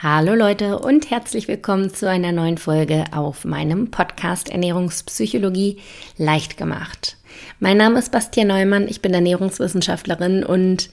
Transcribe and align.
Hallo 0.00 0.34
Leute 0.34 0.78
und 0.78 1.10
herzlich 1.10 1.48
willkommen 1.48 1.92
zu 1.92 2.08
einer 2.08 2.30
neuen 2.30 2.56
Folge 2.56 3.06
auf 3.10 3.44
meinem 3.44 3.90
Podcast 3.90 4.48
Ernährungspsychologie 4.48 5.78
leicht 6.16 6.56
gemacht. 6.56 7.16
Mein 7.58 7.78
Name 7.78 7.98
ist 7.98 8.12
Bastian 8.12 8.46
Neumann, 8.46 8.86
ich 8.86 9.02
bin 9.02 9.12
Ernährungswissenschaftlerin 9.12 10.44
und 10.44 10.88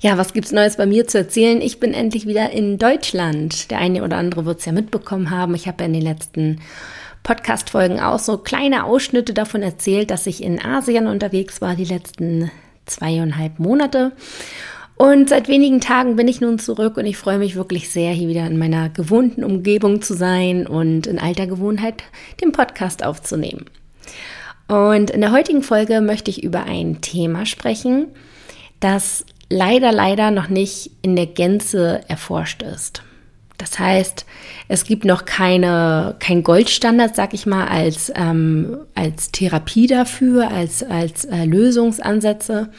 ja, 0.00 0.18
was 0.18 0.32
gibt's 0.32 0.50
Neues 0.50 0.76
bei 0.76 0.86
mir 0.86 1.06
zu 1.06 1.18
erzählen? 1.18 1.60
Ich 1.60 1.78
bin 1.78 1.94
endlich 1.94 2.26
wieder 2.26 2.50
in 2.50 2.78
Deutschland. 2.78 3.70
Der 3.70 3.78
eine 3.78 4.02
oder 4.02 4.16
andere 4.16 4.44
wird 4.44 4.58
es 4.58 4.64
ja 4.64 4.72
mitbekommen 4.72 5.30
haben. 5.30 5.54
Ich 5.54 5.68
habe 5.68 5.84
ja 5.84 5.86
in 5.86 5.92
den 5.92 6.02
letzten 6.02 6.60
Podcast-Folgen 7.22 8.00
auch 8.00 8.18
so 8.18 8.38
kleine 8.38 8.86
Ausschnitte 8.86 9.34
davon 9.34 9.62
erzählt, 9.62 10.10
dass 10.10 10.26
ich 10.26 10.42
in 10.42 10.60
Asien 10.60 11.06
unterwegs 11.06 11.60
war 11.60 11.76
die 11.76 11.84
letzten 11.84 12.50
zweieinhalb 12.86 13.60
Monate. 13.60 14.10
Und 14.98 15.28
seit 15.28 15.46
wenigen 15.46 15.80
Tagen 15.80 16.16
bin 16.16 16.26
ich 16.26 16.40
nun 16.40 16.58
zurück 16.58 16.96
und 16.96 17.06
ich 17.06 17.16
freue 17.16 17.38
mich 17.38 17.54
wirklich 17.54 17.88
sehr, 17.88 18.12
hier 18.12 18.28
wieder 18.28 18.44
in 18.46 18.58
meiner 18.58 18.88
gewohnten 18.88 19.44
Umgebung 19.44 20.02
zu 20.02 20.14
sein 20.14 20.66
und 20.66 21.06
in 21.06 21.20
alter 21.20 21.46
Gewohnheit 21.46 22.02
den 22.42 22.50
Podcast 22.50 23.04
aufzunehmen. 23.04 23.66
Und 24.66 25.10
in 25.10 25.20
der 25.20 25.30
heutigen 25.30 25.62
Folge 25.62 26.00
möchte 26.00 26.32
ich 26.32 26.42
über 26.42 26.64
ein 26.64 27.00
Thema 27.00 27.46
sprechen, 27.46 28.08
das 28.80 29.24
leider, 29.48 29.92
leider 29.92 30.32
noch 30.32 30.48
nicht 30.48 30.90
in 31.02 31.14
der 31.14 31.26
Gänze 31.26 32.02
erforscht 32.08 32.62
ist. 32.62 33.04
Das 33.56 33.78
heißt, 33.78 34.26
es 34.66 34.84
gibt 34.84 35.04
noch 35.04 35.24
keine, 35.24 36.16
kein 36.18 36.42
Goldstandard, 36.42 37.14
sag 37.14 37.34
ich 37.34 37.46
mal, 37.46 37.66
als, 37.66 38.12
ähm, 38.16 38.78
als 38.94 39.30
Therapie 39.30 39.86
dafür, 39.86 40.50
als, 40.50 40.82
als 40.82 41.24
äh, 41.24 41.44
Lösungsansätze. 41.44 42.70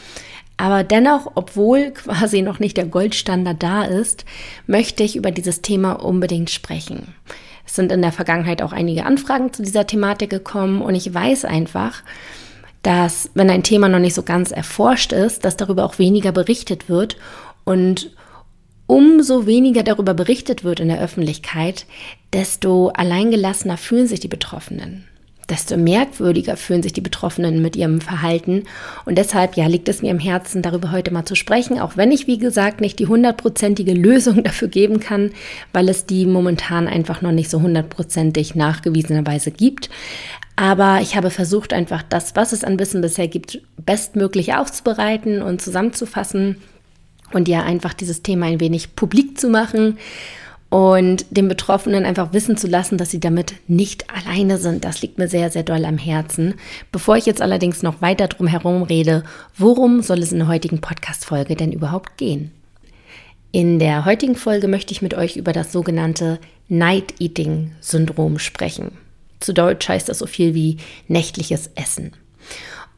Aber 0.60 0.84
dennoch, 0.84 1.32
obwohl 1.36 1.92
quasi 1.94 2.42
noch 2.42 2.60
nicht 2.60 2.76
der 2.76 2.86
Goldstandard 2.86 3.64
da 3.64 3.86
ist, 3.86 4.26
möchte 4.68 5.04
ich 5.04 5.16
über 5.16 5.32
dieses 5.32 5.62
Thema 5.62 5.94
unbedingt 5.94 6.50
sprechen. 6.50 7.16
Es 7.66 7.76
sind 7.76 7.92
in 7.94 8.02
der 8.02 8.12
Vergangenheit 8.12 8.62
auch 8.62 8.74
einige 8.74 9.06
Anfragen 9.06 9.54
zu 9.54 9.64
dieser 9.64 9.88
Thematik 9.88 10.30
gekommen 10.30 10.82
und 10.82 10.96
ich 10.96 11.14
weiß 11.14 11.46
einfach, 11.46 12.04
dass 12.82 13.30
wenn 13.36 13.50
ein 13.50 13.64
Thema 13.64 13.88
noch 13.88 14.00
nicht 14.00 14.16
so 14.16 14.24
ganz 14.24 14.52
erforscht 14.52 15.14
ist, 15.14 15.46
dass 15.46 15.56
darüber 15.56 15.86
auch 15.86 15.98
weniger 15.98 16.32
berichtet 16.34 16.90
wird 16.90 17.16
und 17.64 18.12
umso 18.86 19.46
weniger 19.46 19.84
darüber 19.84 20.14
berichtet 20.14 20.64
wird 20.64 20.80
in 20.80 20.90
der 20.90 21.00
Öffentlichkeit, 21.00 21.86
desto 22.34 22.90
alleingelassener 22.90 23.78
fühlen 23.78 24.08
sich 24.08 24.20
die 24.20 24.28
Betroffenen 24.28 25.09
desto 25.50 25.78
merkwürdiger 25.78 26.58
fühlen 26.58 26.84
sich 26.84 26.94
die 26.94 27.02
Betroffenen 27.02 27.62
mit 27.62 27.76
ihrem 27.76 28.02
Verhalten. 28.02 28.64
Und 29.06 29.18
deshalb, 29.18 29.56
ja, 29.56 29.68
liegt 29.68 29.90
es 29.90 30.02
mir 30.02 30.12
im 30.12 30.20
Herzen, 30.20 30.62
darüber 30.62 30.92
heute 30.92 31.12
mal 31.12 31.26
zu 31.26 31.36
sprechen, 31.36 31.80
auch 31.80 31.98
wenn 31.98 32.12
ich, 32.12 32.28
wie 32.28 32.38
gesagt, 32.38 32.82
nicht 32.82 33.00
die 33.00 33.08
hundertprozentige 33.08 33.94
Lösung 33.94 34.44
dafür 34.44 34.68
geben 34.68 35.00
kann, 35.00 35.32
weil 35.74 35.90
es 35.90 36.06
die 36.06 36.26
momentan 36.26 36.88
einfach 36.88 37.22
noch 37.22 37.32
nicht 37.32 37.50
so 37.50 37.62
hundertprozentig 37.62 38.56
nachgewiesenerweise 38.56 39.52
gibt. 39.52 39.90
Aber 40.56 41.00
ich 41.02 41.16
habe 41.16 41.30
versucht, 41.30 41.72
einfach 41.72 42.04
das, 42.04 42.36
was 42.36 42.52
es 42.52 42.64
an 42.66 42.80
Wissen 42.80 43.02
bisher 43.02 43.30
gibt, 43.30 43.62
bestmöglich 43.78 44.54
aufzubereiten 44.54 45.42
und 45.42 45.62
zusammenzufassen 45.62 46.58
und 47.32 47.48
ja 47.48 47.64
einfach 47.64 47.94
dieses 47.94 48.24
Thema 48.24 48.48
ein 48.48 48.60
wenig 48.60 48.96
publik 48.96 49.40
zu 49.40 49.50
machen 49.50 49.98
und 50.70 51.26
den 51.32 51.48
Betroffenen 51.48 52.06
einfach 52.06 52.32
wissen 52.32 52.56
zu 52.56 52.68
lassen, 52.68 52.98
dass 52.98 53.10
sie 53.10 53.20
damit 53.20 53.56
nicht 53.68 54.06
alleine 54.10 54.58
sind. 54.58 54.86
Das 54.86 55.02
liegt 55.02 55.18
mir 55.18 55.28
sehr, 55.28 55.50
sehr 55.50 55.64
doll 55.64 55.84
am 55.84 55.98
Herzen. 55.98 56.56
Bevor 56.92 57.18
ich 57.18 57.26
jetzt 57.26 57.42
allerdings 57.42 57.82
noch 57.82 58.02
weiter 58.02 58.28
drum 58.28 58.48
herum 58.48 58.84
rede, 58.84 59.24
worum 59.58 60.02
soll 60.02 60.20
es 60.20 60.32
in 60.32 60.40
der 60.40 60.48
heutigen 60.48 60.80
Podcast-Folge 60.80 61.56
denn 61.56 61.72
überhaupt 61.72 62.18
gehen? 62.18 62.52
In 63.52 63.80
der 63.80 64.06
heutigen 64.06 64.36
Folge 64.36 64.68
möchte 64.68 64.92
ich 64.92 65.02
mit 65.02 65.16
euch 65.16 65.36
über 65.36 65.54
das 65.54 65.72
sogenannte 65.72 66.40
Night-Eating-Syndrom 66.68 68.38
sprechen. 68.38 68.92
Zu 69.40 69.54
Deutsch 69.54 69.90
heißt 69.90 70.08
das 70.08 70.20
so 70.20 70.28
viel 70.28 70.54
wie 70.54 70.78
nächtliches 71.08 71.72
Essen. 71.74 72.12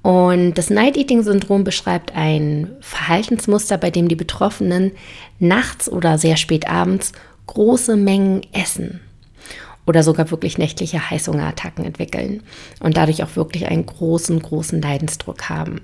Und 0.01 0.55
das 0.55 0.69
Night-Eating-Syndrom 0.69 1.63
beschreibt 1.63 2.15
ein 2.15 2.71
Verhaltensmuster, 2.81 3.77
bei 3.77 3.91
dem 3.91 4.09
die 4.09 4.15
Betroffenen 4.15 4.91
nachts 5.39 5.89
oder 5.89 6.17
sehr 6.17 6.35
spät 6.35 6.67
abends 6.67 7.13
große 7.47 7.95
Mengen 7.95 8.41
essen 8.53 9.01
oder 9.85 10.03
sogar 10.03 10.29
wirklich 10.31 10.57
nächtliche 10.57 11.09
Heißhungerattacken 11.09 11.85
entwickeln 11.85 12.43
und 12.79 12.97
dadurch 12.97 13.23
auch 13.23 13.35
wirklich 13.35 13.67
einen 13.67 13.85
großen, 13.85 14.39
großen 14.41 14.81
Leidensdruck 14.81 15.49
haben. 15.49 15.81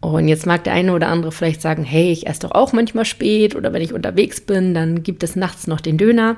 Und 0.00 0.28
jetzt 0.28 0.46
mag 0.46 0.64
der 0.64 0.74
eine 0.74 0.92
oder 0.92 1.08
andere 1.08 1.32
vielleicht 1.32 1.62
sagen, 1.62 1.82
hey, 1.82 2.12
ich 2.12 2.26
esse 2.26 2.40
doch 2.40 2.52
auch 2.52 2.72
manchmal 2.72 3.04
spät 3.04 3.56
oder 3.56 3.72
wenn 3.72 3.82
ich 3.82 3.92
unterwegs 3.92 4.40
bin, 4.40 4.74
dann 4.74 5.02
gibt 5.02 5.22
es 5.22 5.36
nachts 5.36 5.66
noch 5.66 5.80
den 5.80 5.98
Döner. 5.98 6.36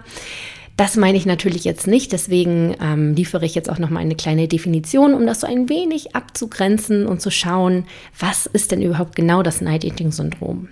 Das 0.76 0.96
meine 0.96 1.18
ich 1.18 1.26
natürlich 1.26 1.64
jetzt 1.64 1.88
nicht, 1.88 2.12
deswegen 2.12 2.76
ähm, 2.80 3.14
liefere 3.14 3.44
ich 3.44 3.56
jetzt 3.56 3.68
auch 3.68 3.80
noch 3.80 3.90
mal 3.90 3.98
eine 3.98 4.14
kleine 4.14 4.46
Definition, 4.46 5.12
um 5.12 5.26
das 5.26 5.40
so 5.40 5.46
ein 5.48 5.68
wenig 5.68 6.14
abzugrenzen 6.14 7.04
und 7.04 7.20
zu 7.20 7.32
schauen, 7.32 7.84
was 8.16 8.46
ist 8.46 8.70
denn 8.70 8.80
überhaupt 8.80 9.16
genau 9.16 9.42
das 9.42 9.60
Night 9.60 9.84
Eating 9.84 10.12
Syndrom? 10.12 10.68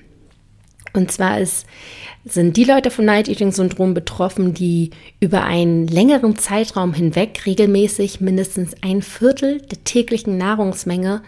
Und 0.97 1.13
zwar 1.13 1.41
ist, 1.41 1.67
sind 2.25 2.57
die 2.57 2.65
Leute 2.65 2.91
vom 2.91 3.05
Night 3.05 3.29
Eating 3.29 3.53
Syndrom 3.53 3.95
betroffen, 3.95 4.55
die 4.55 4.91
über 5.21 5.45
einen 5.45 5.87
längeren 5.87 6.37
Zeitraum 6.37 6.93
hinweg 6.93 7.43
regelmäßig 7.47 8.21
mindestens 8.21 8.75
ein 8.83 9.03
Viertel 9.03 9.61
der 9.61 9.85
täglichen 9.85 10.37
Nahrungsmenge 10.37 11.23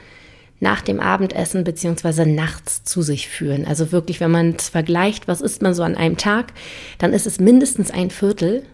nach 0.60 0.80
dem 0.80 0.98
Abendessen 0.98 1.62
beziehungsweise 1.62 2.26
nachts 2.26 2.82
zu 2.82 3.02
sich 3.02 3.28
führen. 3.28 3.64
Also 3.64 3.92
wirklich, 3.92 4.18
wenn 4.20 4.32
man 4.32 4.56
es 4.58 4.68
vergleicht, 4.68 5.28
was 5.28 5.40
isst 5.40 5.62
man 5.62 5.74
so 5.74 5.84
an 5.84 5.94
einem 5.94 6.16
Tag, 6.16 6.52
dann 6.98 7.12
ist 7.12 7.26
es 7.26 7.38
mindestens 7.38 7.92
ein 7.92 8.10
Viertel, 8.10 8.64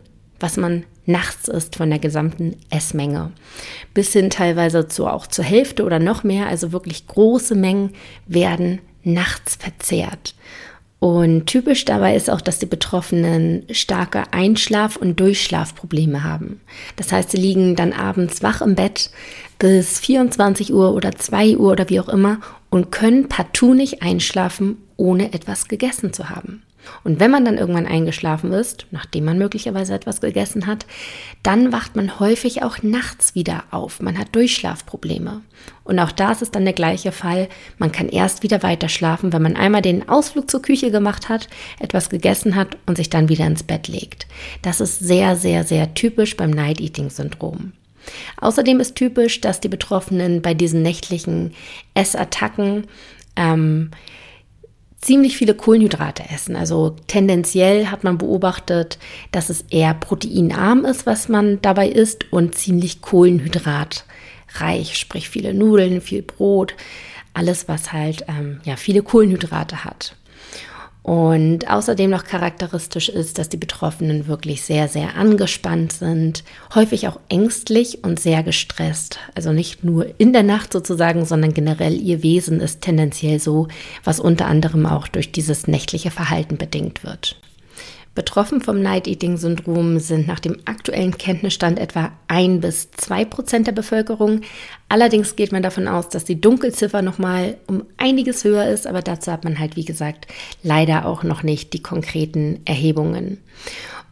was 0.40 0.56
man 0.56 0.84
nachts 1.06 1.48
isst 1.48 1.76
von 1.76 1.90
der 1.90 1.98
gesamten 1.98 2.56
Essmenge. 2.70 3.32
Bis 3.92 4.12
hin 4.12 4.30
teilweise 4.30 4.88
zu 4.88 5.06
auch 5.06 5.26
zur 5.26 5.44
Hälfte 5.44 5.84
oder 5.84 5.98
noch 5.98 6.24
mehr, 6.24 6.46
also 6.46 6.72
wirklich 6.72 7.06
große 7.06 7.54
Mengen 7.54 7.90
werden 8.26 8.80
nachts 9.02 9.56
verzehrt. 9.56 10.34
Und 11.04 11.44
typisch 11.44 11.84
dabei 11.84 12.16
ist 12.16 12.30
auch, 12.30 12.40
dass 12.40 12.60
die 12.60 12.64
Betroffenen 12.64 13.66
starke 13.70 14.22
Einschlaf- 14.32 14.96
und 14.96 15.20
Durchschlafprobleme 15.20 16.24
haben. 16.24 16.62
Das 16.96 17.12
heißt, 17.12 17.32
sie 17.32 17.36
liegen 17.36 17.76
dann 17.76 17.92
abends 17.92 18.42
wach 18.42 18.62
im 18.62 18.74
Bett 18.74 19.10
bis 19.58 20.00
24 20.00 20.72
Uhr 20.72 20.94
oder 20.94 21.14
2 21.14 21.58
Uhr 21.58 21.72
oder 21.72 21.90
wie 21.90 22.00
auch 22.00 22.08
immer 22.08 22.38
und 22.70 22.90
können 22.90 23.28
partout 23.28 23.74
nicht 23.74 24.00
einschlafen, 24.00 24.78
ohne 24.96 25.34
etwas 25.34 25.68
gegessen 25.68 26.14
zu 26.14 26.30
haben. 26.30 26.62
Und 27.02 27.20
wenn 27.20 27.30
man 27.30 27.44
dann 27.44 27.58
irgendwann 27.58 27.86
eingeschlafen 27.86 28.52
ist, 28.52 28.86
nachdem 28.90 29.24
man 29.24 29.38
möglicherweise 29.38 29.94
etwas 29.94 30.20
gegessen 30.20 30.66
hat, 30.66 30.86
dann 31.42 31.72
wacht 31.72 31.96
man 31.96 32.18
häufig 32.20 32.62
auch 32.62 32.82
nachts 32.82 33.34
wieder 33.34 33.64
auf. 33.70 34.00
Man 34.00 34.18
hat 34.18 34.34
Durchschlafprobleme. 34.34 35.42
Und 35.84 35.98
auch 35.98 36.12
da 36.12 36.32
ist 36.32 36.42
es 36.42 36.50
dann 36.50 36.64
der 36.64 36.74
gleiche 36.74 37.12
Fall. 37.12 37.48
Man 37.78 37.92
kann 37.92 38.08
erst 38.08 38.42
wieder 38.42 38.62
weiter 38.62 38.88
schlafen, 38.88 39.32
wenn 39.32 39.42
man 39.42 39.56
einmal 39.56 39.82
den 39.82 40.08
Ausflug 40.08 40.50
zur 40.50 40.62
Küche 40.62 40.90
gemacht 40.90 41.28
hat, 41.28 41.48
etwas 41.78 42.08
gegessen 42.08 42.54
hat 42.54 42.76
und 42.86 42.96
sich 42.96 43.10
dann 43.10 43.28
wieder 43.28 43.46
ins 43.46 43.62
Bett 43.62 43.88
legt. 43.88 44.26
Das 44.62 44.80
ist 44.80 44.98
sehr, 44.98 45.36
sehr, 45.36 45.64
sehr 45.64 45.94
typisch 45.94 46.36
beim 46.36 46.50
Night 46.50 46.80
Eating 46.80 47.10
Syndrom. 47.10 47.72
Außerdem 48.38 48.80
ist 48.80 48.96
typisch, 48.96 49.40
dass 49.40 49.60
die 49.60 49.68
Betroffenen 49.68 50.42
bei 50.42 50.54
diesen 50.54 50.82
nächtlichen 50.82 51.54
Essattacken 51.94 52.86
ähm, 53.36 53.90
ziemlich 55.04 55.36
viele 55.36 55.54
Kohlenhydrate 55.54 56.24
essen. 56.34 56.56
Also 56.56 56.96
tendenziell 57.06 57.88
hat 57.88 58.04
man 58.04 58.18
beobachtet, 58.18 58.98
dass 59.32 59.50
es 59.50 59.64
eher 59.70 59.94
proteinarm 59.94 60.84
ist, 60.84 61.06
was 61.06 61.28
man 61.28 61.60
dabei 61.60 61.88
isst 61.88 62.32
und 62.32 62.54
ziemlich 62.54 63.02
kohlenhydratreich, 63.02 64.96
sprich 64.96 65.28
viele 65.28 65.52
Nudeln, 65.52 66.00
viel 66.00 66.22
Brot, 66.22 66.74
alles, 67.34 67.68
was 67.68 67.92
halt 67.92 68.24
ähm, 68.28 68.60
ja 68.64 68.76
viele 68.76 69.02
Kohlenhydrate 69.02 69.84
hat. 69.84 70.16
Und 71.04 71.70
außerdem 71.70 72.08
noch 72.08 72.24
charakteristisch 72.24 73.10
ist, 73.10 73.36
dass 73.36 73.50
die 73.50 73.58
Betroffenen 73.58 74.26
wirklich 74.26 74.62
sehr, 74.62 74.88
sehr 74.88 75.16
angespannt 75.16 75.92
sind, 75.92 76.44
häufig 76.74 77.06
auch 77.08 77.20
ängstlich 77.28 78.02
und 78.02 78.18
sehr 78.18 78.42
gestresst. 78.42 79.18
Also 79.34 79.52
nicht 79.52 79.84
nur 79.84 80.18
in 80.18 80.32
der 80.32 80.44
Nacht 80.44 80.72
sozusagen, 80.72 81.26
sondern 81.26 81.52
generell 81.52 82.00
ihr 82.00 82.22
Wesen 82.22 82.58
ist 82.58 82.80
tendenziell 82.80 83.38
so, 83.38 83.68
was 84.02 84.18
unter 84.18 84.46
anderem 84.46 84.86
auch 84.86 85.06
durch 85.06 85.30
dieses 85.30 85.66
nächtliche 85.66 86.10
Verhalten 86.10 86.56
bedingt 86.56 87.04
wird. 87.04 87.36
Betroffen 88.14 88.60
vom 88.60 88.80
Night-Eating-Syndrom 88.80 89.98
sind 89.98 90.28
nach 90.28 90.38
dem 90.38 90.58
aktuellen 90.66 91.18
Kenntnisstand 91.18 91.80
etwa 91.80 92.12
ein 92.28 92.60
bis 92.60 92.90
zwei 92.92 93.24
Prozent 93.24 93.66
der 93.66 93.72
Bevölkerung. 93.72 94.42
Allerdings 94.88 95.34
geht 95.34 95.50
man 95.50 95.64
davon 95.64 95.88
aus, 95.88 96.08
dass 96.08 96.24
die 96.24 96.40
Dunkelziffer 96.40 97.02
nochmal 97.02 97.56
um 97.66 97.84
einiges 97.96 98.44
höher 98.44 98.66
ist, 98.68 98.86
aber 98.86 99.02
dazu 99.02 99.32
hat 99.32 99.42
man 99.42 99.58
halt, 99.58 99.74
wie 99.74 99.84
gesagt, 99.84 100.28
leider 100.62 101.06
auch 101.06 101.24
noch 101.24 101.42
nicht 101.42 101.72
die 101.72 101.82
konkreten 101.82 102.60
Erhebungen. 102.64 103.38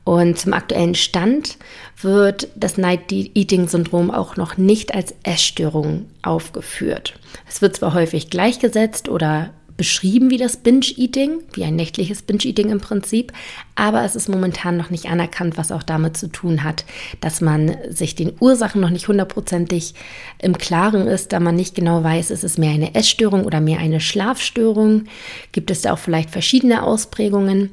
Und 0.05 0.37
zum 0.37 0.53
aktuellen 0.53 0.97
Stand 0.97 1.59
wird 2.01 2.49
das 2.57 2.77
Night-Eating-Syndrom 2.77 4.11
auch 4.11 4.37
noch 4.37 4.57
nicht 4.57 4.95
als 4.95 5.15
Essstörung 5.23 6.07
aufgeführt. 6.23 7.15
Es 7.49 7.63
wird 7.63 7.77
zwar 7.77 7.95
häufig 7.95 8.29
gleichgesetzt 8.29 9.09
oder 9.09 9.51
beschrieben 9.77 10.31
wie 10.31 10.37
das 10.37 10.57
Binge-Eating, 10.59 11.41
wie 11.53 11.65
ein 11.65 11.77
nächtliches 11.77 12.23
Binge-Eating 12.23 12.71
im 12.71 12.81
Prinzip, 12.81 13.33
aber 13.75 14.05
es 14.05 14.17
ist 14.17 14.29
momentan 14.29 14.77
noch 14.77 14.91
nicht 14.91 15.07
anerkannt, 15.07 15.57
was 15.57 15.73
auch 15.73 15.83
damit 15.83 16.17
zu 16.17 16.29
tun 16.29 16.63
hat, 16.63 16.85
dass 17.21 17.41
man 17.41 17.77
sich 17.89 18.15
den 18.15 18.33
Ursachen 18.41 18.81
noch 18.81 18.91
nicht 18.91 19.09
hundertprozentig 19.09 19.95
im 20.39 20.59
Klaren 20.59 21.07
ist, 21.07 21.33
da 21.33 21.41
man 21.41 21.57
nicht 21.57 21.75
genau 21.75 22.05
weiß, 22.05 22.31
ist 22.31 22.45
es 22.45 22.59
mehr 22.59 22.73
eine 22.73 22.95
Essstörung 22.95 23.45
oder 23.45 23.61
mehr 23.61 23.79
eine 23.79 24.01
Schlafstörung, 24.01 25.05
gibt 25.53 25.71
es 25.71 25.83
da 25.83 25.93
auch 25.93 25.99
vielleicht 25.99 26.31
verschiedene 26.31 26.83
Ausprägungen? 26.83 27.71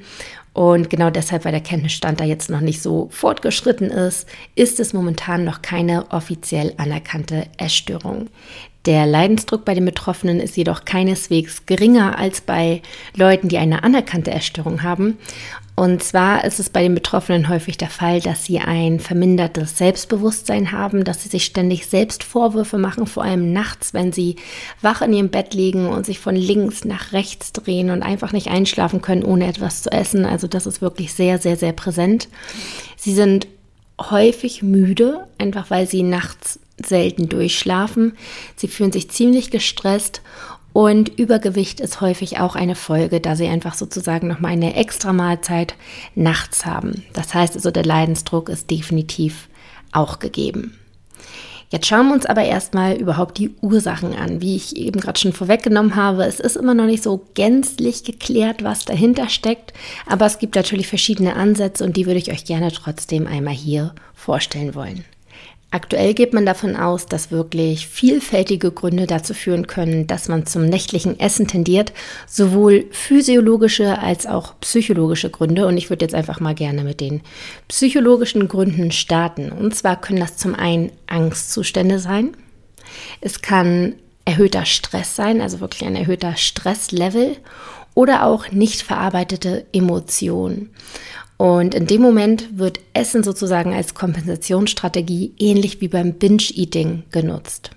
Und 0.53 0.89
genau 0.89 1.09
deshalb, 1.09 1.45
weil 1.45 1.51
der 1.51 1.61
Kenntnisstand 1.61 2.19
da 2.19 2.25
jetzt 2.25 2.49
noch 2.49 2.59
nicht 2.59 2.81
so 2.81 3.07
fortgeschritten 3.11 3.91
ist, 3.91 4.27
ist 4.55 4.79
es 4.79 4.93
momentan 4.93 5.45
noch 5.45 5.61
keine 5.61 6.11
offiziell 6.11 6.73
anerkannte 6.77 7.45
Essstörung. 7.57 8.27
Der 8.89 9.05
Leidensdruck 9.05 9.65
bei 9.65 9.75
den 9.75 9.85
Betroffenen 9.85 10.39
ist 10.39 10.57
jedoch 10.57 10.83
keineswegs 10.83 11.67
geringer 11.67 12.17
als 12.17 12.41
bei 12.41 12.81
Leuten, 13.15 13.47
die 13.47 13.59
eine 13.59 13.83
anerkannte 13.83 14.31
Essstörung 14.31 14.81
haben. 14.81 15.19
Und 15.75 16.01
zwar 16.01 16.43
ist 16.43 16.59
es 16.59 16.71
bei 16.71 16.81
den 16.81 16.95
Betroffenen 16.95 17.49
häufig 17.49 17.77
der 17.77 17.91
Fall, 17.91 18.19
dass 18.19 18.45
sie 18.45 18.57
ein 18.57 18.99
vermindertes 18.99 19.77
Selbstbewusstsein 19.77 20.71
haben, 20.71 21.03
dass 21.03 21.21
sie 21.21 21.29
sich 21.29 21.45
ständig 21.45 21.85
selbst 21.85 22.23
Vorwürfe 22.23 22.79
machen, 22.79 23.05
vor 23.05 23.23
allem 23.23 23.53
nachts, 23.53 23.93
wenn 23.93 24.11
sie 24.11 24.37
wach 24.81 25.03
in 25.03 25.13
ihrem 25.13 25.29
Bett 25.29 25.53
liegen 25.53 25.85
und 25.85 26.07
sich 26.07 26.17
von 26.17 26.35
links 26.35 26.83
nach 26.83 27.13
rechts 27.13 27.53
drehen 27.53 27.91
und 27.91 28.01
einfach 28.01 28.31
nicht 28.31 28.47
einschlafen 28.47 29.03
können, 29.03 29.23
ohne 29.23 29.45
etwas 29.45 29.83
zu 29.83 29.91
essen. 29.91 30.25
Also 30.25 30.47
das 30.47 30.65
ist 30.65 30.81
wirklich 30.81 31.13
sehr, 31.13 31.37
sehr, 31.37 31.57
sehr 31.57 31.73
präsent. 31.73 32.27
Sie 32.97 33.13
sind 33.13 33.45
häufig 34.01 34.63
müde, 34.63 35.27
einfach 35.37 35.69
weil 35.69 35.85
sie 35.85 36.01
nachts 36.01 36.59
selten 36.85 37.29
durchschlafen. 37.29 38.13
Sie 38.55 38.67
fühlen 38.67 38.91
sich 38.91 39.09
ziemlich 39.09 39.51
gestresst 39.51 40.21
und 40.73 41.09
Übergewicht 41.19 41.79
ist 41.79 41.99
häufig 41.99 42.39
auch 42.39 42.55
eine 42.55 42.75
Folge, 42.75 43.19
da 43.19 43.35
sie 43.35 43.47
einfach 43.47 43.73
sozusagen 43.73 44.27
nochmal 44.27 44.51
eine 44.51 44.75
extra 44.75 45.13
Mahlzeit 45.13 45.75
nachts 46.15 46.65
haben. 46.65 47.03
Das 47.13 47.33
heißt 47.33 47.55
also, 47.55 47.71
der 47.71 47.85
Leidensdruck 47.85 48.49
ist 48.49 48.69
definitiv 48.69 49.49
auch 49.91 50.19
gegeben. 50.19 50.75
Jetzt 51.71 51.85
schauen 51.85 52.07
wir 52.07 52.15
uns 52.15 52.25
aber 52.25 52.43
erstmal 52.43 52.95
überhaupt 52.95 53.37
die 53.37 53.51
Ursachen 53.61 54.15
an. 54.15 54.41
Wie 54.41 54.55
ich 54.55 54.75
eben 54.75 54.99
gerade 54.99 55.19
schon 55.19 55.33
vorweggenommen 55.33 55.95
habe, 55.95 56.23
es 56.23 56.39
ist 56.39 56.55
immer 56.55 56.73
noch 56.73 56.87
nicht 56.87 57.03
so 57.03 57.27
gänzlich 57.35 58.03
geklärt, 58.03 58.63
was 58.63 58.85
dahinter 58.85 59.29
steckt, 59.29 59.73
aber 60.07 60.25
es 60.25 60.39
gibt 60.39 60.55
natürlich 60.55 60.87
verschiedene 60.87 61.35
Ansätze 61.35 61.83
und 61.83 61.95
die 61.95 62.07
würde 62.07 62.19
ich 62.19 62.31
euch 62.31 62.45
gerne 62.45 62.71
trotzdem 62.71 63.27
einmal 63.27 63.53
hier 63.53 63.93
vorstellen 64.15 64.73
wollen. 64.73 65.05
Aktuell 65.71 66.15
geht 66.15 66.33
man 66.33 66.47
davon 66.47 66.75
aus, 66.75 67.05
dass 67.05 67.29
wirklich 67.29 67.87
vielfältige 67.87 68.71
Gründe 68.71 69.05
dazu 69.05 69.35
führen 69.35 69.67
können, 69.67 70.07
dass 70.07 70.27
man 70.27 70.47
zum 70.47 70.65
nächtlichen 70.65 71.19
Essen 71.19 71.47
tendiert, 71.47 71.93
sowohl 72.27 72.85
physiologische 72.89 73.99
als 73.99 74.25
auch 74.25 74.59
psychologische 74.61 75.29
Gründe. 75.29 75.67
Und 75.67 75.77
ich 75.77 75.91
würde 75.91 76.05
jetzt 76.05 76.15
einfach 76.15 76.39
mal 76.39 76.55
gerne 76.55 76.83
mit 76.83 76.99
den 77.01 77.21
psychologischen 77.67 78.47
Gründen 78.47 78.91
starten. 78.91 79.51
Und 79.51 79.75
zwar 79.75 80.01
können 80.01 80.19
das 80.19 80.37
zum 80.37 80.55
einen 80.55 80.91
Angstzustände 81.05 81.99
sein. 81.99 82.31
Es 83.21 83.41
kann 83.41 83.93
erhöhter 84.25 84.65
Stress 84.65 85.15
sein, 85.15 85.39
also 85.39 85.59
wirklich 85.59 85.85
ein 85.85 85.95
erhöhter 85.95 86.35
Stresslevel 86.35 87.37
oder 87.93 88.25
auch 88.25 88.51
nicht 88.51 88.81
verarbeitete 88.81 89.65
Emotionen. 89.71 90.71
Und 91.39 91.73
in 91.73 91.87
dem 91.87 92.01
Moment 92.01 92.59
wird 92.59 92.81
Essen 92.93 93.23
sozusagen 93.23 93.73
als 93.73 93.93
Kompensationsstrategie 93.93 95.35
ähnlich 95.39 95.79
wie 95.79 95.87
beim 95.87 96.15
Binge-Eating 96.15 97.03
genutzt. 97.11 97.71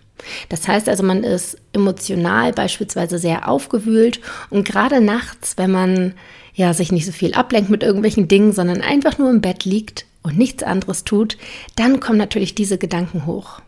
Das 0.48 0.66
heißt 0.66 0.88
also, 0.88 1.04
man 1.04 1.22
ist 1.22 1.58
emotional 1.72 2.52
beispielsweise 2.52 3.18
sehr 3.18 3.48
aufgewühlt 3.48 4.20
und 4.50 4.66
gerade 4.66 5.00
nachts, 5.00 5.58
wenn 5.58 5.70
man 5.70 6.14
ja 6.54 6.74
sich 6.74 6.90
nicht 6.90 7.06
so 7.06 7.12
viel 7.12 7.34
ablenkt 7.34 7.70
mit 7.70 7.84
irgendwelchen 7.84 8.26
Dingen, 8.26 8.52
sondern 8.52 8.80
einfach 8.80 9.18
nur 9.18 9.30
im 9.30 9.40
Bett 9.40 9.64
liegt 9.64 10.06
und 10.24 10.36
nichts 10.36 10.64
anderes 10.64 11.04
tut, 11.04 11.38
dann 11.76 12.00
kommen 12.00 12.18
natürlich 12.18 12.56
diese 12.56 12.78
Gedanken 12.78 13.26
hoch. 13.26 13.60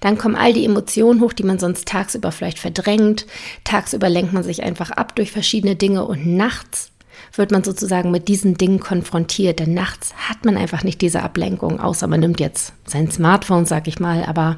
Dann 0.00 0.18
kommen 0.18 0.36
all 0.36 0.52
die 0.52 0.66
Emotionen 0.66 1.22
hoch, 1.22 1.32
die 1.32 1.42
man 1.42 1.58
sonst 1.58 1.88
tagsüber 1.88 2.32
vielleicht 2.32 2.58
verdrängt. 2.58 3.26
Tagsüber 3.64 4.10
lenkt 4.10 4.34
man 4.34 4.42
sich 4.42 4.62
einfach 4.62 4.90
ab 4.90 5.16
durch 5.16 5.32
verschiedene 5.32 5.74
Dinge 5.74 6.04
und 6.04 6.26
nachts 6.26 6.91
wird 7.32 7.50
man 7.50 7.64
sozusagen 7.64 8.10
mit 8.10 8.28
diesen 8.28 8.56
Dingen 8.56 8.80
konfrontiert. 8.80 9.58
Denn 9.58 9.74
nachts 9.74 10.14
hat 10.28 10.44
man 10.44 10.56
einfach 10.56 10.84
nicht 10.84 11.00
diese 11.00 11.22
Ablenkung, 11.22 11.80
außer 11.80 12.06
man 12.06 12.20
nimmt 12.20 12.40
jetzt 12.40 12.72
sein 12.86 13.10
Smartphone, 13.10 13.64
sag 13.64 13.88
ich 13.88 14.00
mal. 14.00 14.24
Aber 14.24 14.56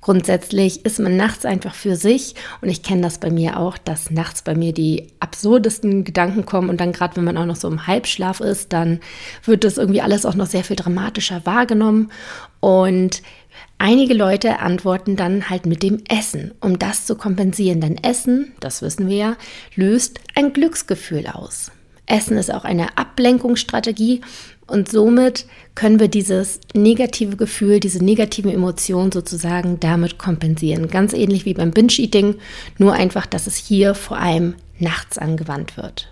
grundsätzlich 0.00 0.84
ist 0.84 0.98
man 0.98 1.16
nachts 1.16 1.44
einfach 1.44 1.74
für 1.74 1.96
sich. 1.96 2.34
Und 2.60 2.68
ich 2.68 2.82
kenne 2.82 3.02
das 3.02 3.18
bei 3.18 3.30
mir 3.30 3.58
auch, 3.58 3.78
dass 3.78 4.10
nachts 4.10 4.42
bei 4.42 4.54
mir 4.54 4.72
die 4.72 5.08
absurdesten 5.20 6.04
Gedanken 6.04 6.46
kommen. 6.46 6.68
Und 6.68 6.80
dann 6.80 6.92
gerade, 6.92 7.16
wenn 7.16 7.24
man 7.24 7.36
auch 7.36 7.46
noch 7.46 7.56
so 7.56 7.68
im 7.68 7.86
Halbschlaf 7.86 8.40
ist, 8.40 8.72
dann 8.72 9.00
wird 9.44 9.64
das 9.64 9.78
irgendwie 9.78 10.02
alles 10.02 10.26
auch 10.26 10.34
noch 10.34 10.46
sehr 10.46 10.64
viel 10.64 10.76
dramatischer 10.76 11.42
wahrgenommen. 11.44 12.10
Und 12.60 13.22
Einige 13.82 14.12
Leute 14.12 14.58
antworten 14.58 15.16
dann 15.16 15.48
halt 15.48 15.64
mit 15.64 15.82
dem 15.82 16.02
Essen, 16.06 16.52
um 16.60 16.78
das 16.78 17.06
zu 17.06 17.16
kompensieren. 17.16 17.80
Denn 17.80 17.96
Essen, 17.96 18.52
das 18.60 18.82
wissen 18.82 19.08
wir 19.08 19.16
ja, 19.16 19.36
löst 19.74 20.20
ein 20.34 20.52
Glücksgefühl 20.52 21.26
aus. 21.26 21.72
Essen 22.10 22.36
ist 22.36 22.52
auch 22.52 22.64
eine 22.64 22.98
Ablenkungsstrategie 22.98 24.20
und 24.66 24.88
somit 24.88 25.46
können 25.74 25.98
wir 25.98 26.08
dieses 26.08 26.60
negative 26.74 27.36
Gefühl, 27.36 27.80
diese 27.80 28.04
negativen 28.04 28.52
Emotionen 28.52 29.12
sozusagen 29.12 29.80
damit 29.80 30.18
kompensieren. 30.18 30.88
Ganz 30.88 31.12
ähnlich 31.12 31.44
wie 31.44 31.54
beim 31.54 31.72
Binge-Eating, 31.72 32.36
nur 32.78 32.92
einfach, 32.92 33.26
dass 33.26 33.46
es 33.46 33.56
hier 33.56 33.94
vor 33.94 34.18
allem 34.18 34.54
nachts 34.78 35.18
angewandt 35.18 35.76
wird. 35.76 36.08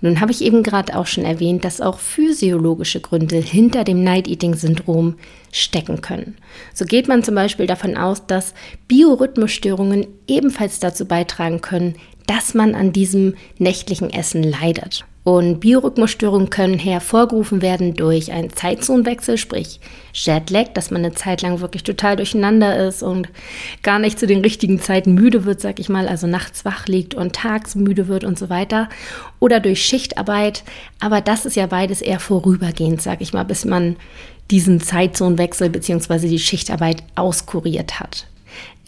Nun 0.00 0.20
habe 0.20 0.30
ich 0.30 0.42
eben 0.42 0.62
gerade 0.62 0.96
auch 0.96 1.06
schon 1.06 1.24
erwähnt, 1.24 1.64
dass 1.64 1.80
auch 1.80 1.98
physiologische 1.98 3.00
Gründe 3.00 3.36
hinter 3.36 3.84
dem 3.84 4.02
Night-Eating-Syndrom 4.04 5.16
stecken 5.52 6.00
können. 6.00 6.36
So 6.72 6.84
geht 6.84 7.08
man 7.08 7.24
zum 7.24 7.34
Beispiel 7.34 7.66
davon 7.66 7.96
aus, 7.96 8.26
dass 8.26 8.54
Biorhythmusstörungen 8.86 10.06
ebenfalls 10.26 10.78
dazu 10.78 11.04
beitragen 11.04 11.60
können, 11.60 11.96
dass 12.26 12.54
man 12.54 12.74
an 12.74 12.92
diesem 12.92 13.34
nächtlichen 13.58 14.10
Essen 14.10 14.42
leidet. 14.42 15.04
Und 15.28 15.60
Biorhythmusstörungen 15.60 16.48
können 16.48 16.78
hervorgerufen 16.78 17.60
werden 17.60 17.92
durch 17.92 18.32
einen 18.32 18.48
Zeitzonenwechsel, 18.48 19.36
sprich 19.36 19.78
Jetlag, 20.14 20.68
dass 20.72 20.90
man 20.90 21.04
eine 21.04 21.12
Zeit 21.12 21.42
lang 21.42 21.60
wirklich 21.60 21.82
total 21.82 22.16
durcheinander 22.16 22.88
ist 22.88 23.02
und 23.02 23.28
gar 23.82 23.98
nicht 23.98 24.18
zu 24.18 24.26
den 24.26 24.40
richtigen 24.40 24.80
Zeiten 24.80 25.12
müde 25.12 25.44
wird, 25.44 25.60
sag 25.60 25.80
ich 25.80 25.90
mal, 25.90 26.08
also 26.08 26.26
nachts 26.26 26.64
wach 26.64 26.86
liegt 26.86 27.14
und 27.14 27.34
tags 27.34 27.74
müde 27.74 28.08
wird 28.08 28.24
und 28.24 28.38
so 28.38 28.48
weiter. 28.48 28.88
Oder 29.38 29.60
durch 29.60 29.84
Schichtarbeit. 29.84 30.64
Aber 30.98 31.20
das 31.20 31.44
ist 31.44 31.56
ja 31.56 31.66
beides 31.66 32.00
eher 32.00 32.20
vorübergehend, 32.20 33.02
sag 33.02 33.20
ich 33.20 33.34
mal, 33.34 33.44
bis 33.44 33.66
man 33.66 33.96
diesen 34.50 34.80
Zeitzonenwechsel 34.80 35.68
bzw. 35.68 36.26
die 36.26 36.38
Schichtarbeit 36.38 37.02
auskuriert 37.16 38.00
hat. 38.00 38.28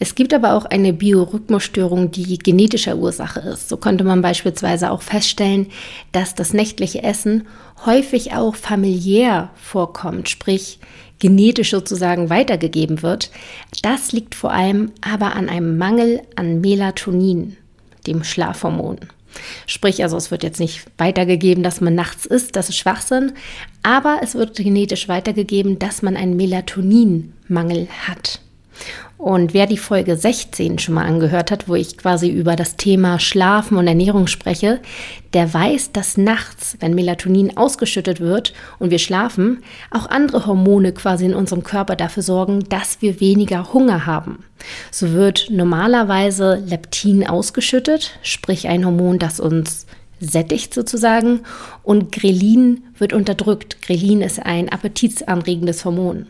Es 0.02 0.14
gibt 0.14 0.32
aber 0.32 0.54
auch 0.54 0.64
eine 0.64 0.94
Biorhythmusstörung, 0.94 2.10
die 2.10 2.38
genetischer 2.38 2.96
Ursache 2.96 3.40
ist. 3.40 3.68
So 3.68 3.76
konnte 3.76 4.02
man 4.02 4.22
beispielsweise 4.22 4.90
auch 4.90 5.02
feststellen, 5.02 5.66
dass 6.10 6.34
das 6.34 6.54
nächtliche 6.54 7.02
Essen 7.02 7.46
häufig 7.84 8.32
auch 8.32 8.56
familiär 8.56 9.50
vorkommt, 9.56 10.30
sprich 10.30 10.78
genetisch 11.18 11.70
sozusagen 11.70 12.30
weitergegeben 12.30 13.02
wird. 13.02 13.30
Das 13.82 14.10
liegt 14.12 14.34
vor 14.34 14.52
allem 14.52 14.90
aber 15.02 15.36
an 15.36 15.50
einem 15.50 15.76
Mangel 15.76 16.22
an 16.34 16.62
Melatonin, 16.62 17.58
dem 18.06 18.24
Schlafhormon. 18.24 19.00
Sprich, 19.66 20.02
also 20.02 20.16
es 20.16 20.30
wird 20.30 20.42
jetzt 20.42 20.60
nicht 20.60 20.86
weitergegeben, 20.96 21.62
dass 21.62 21.82
man 21.82 21.94
nachts 21.94 22.24
isst, 22.24 22.56
das 22.56 22.70
ist 22.70 22.78
Schwachsinn, 22.78 23.32
aber 23.82 24.20
es 24.22 24.34
wird 24.34 24.56
genetisch 24.56 25.08
weitergegeben, 25.08 25.78
dass 25.78 26.00
man 26.00 26.16
einen 26.16 26.36
Melatoninmangel 26.36 27.88
hat. 28.08 28.40
Und 29.20 29.52
wer 29.52 29.66
die 29.66 29.76
Folge 29.76 30.16
16 30.16 30.78
schon 30.78 30.94
mal 30.94 31.04
angehört 31.04 31.50
hat, 31.50 31.68
wo 31.68 31.74
ich 31.74 31.98
quasi 31.98 32.30
über 32.30 32.56
das 32.56 32.76
Thema 32.76 33.18
Schlafen 33.18 33.76
und 33.76 33.86
Ernährung 33.86 34.26
spreche, 34.28 34.80
der 35.34 35.52
weiß, 35.52 35.92
dass 35.92 36.16
nachts, 36.16 36.78
wenn 36.80 36.94
Melatonin 36.94 37.54
ausgeschüttet 37.56 38.20
wird 38.20 38.54
und 38.78 38.90
wir 38.90 38.98
schlafen, 38.98 39.62
auch 39.90 40.06
andere 40.06 40.46
Hormone 40.46 40.92
quasi 40.92 41.26
in 41.26 41.34
unserem 41.34 41.62
Körper 41.62 41.96
dafür 41.96 42.22
sorgen, 42.22 42.64
dass 42.70 43.02
wir 43.02 43.20
weniger 43.20 43.74
Hunger 43.74 44.06
haben. 44.06 44.44
So 44.90 45.12
wird 45.12 45.48
normalerweise 45.50 46.62
Leptin 46.66 47.26
ausgeschüttet, 47.26 48.18
sprich 48.22 48.68
ein 48.68 48.86
Hormon, 48.86 49.18
das 49.18 49.38
uns 49.38 49.86
sättigt 50.20 50.74
sozusagen 50.74 51.40
und 51.82 52.12
Grelin 52.12 52.84
wird 52.98 53.12
unterdrückt. 53.12 53.82
Grelin 53.82 54.20
ist 54.20 54.38
ein 54.40 54.68
appetitsanregendes 54.68 55.84
Hormon. 55.84 56.26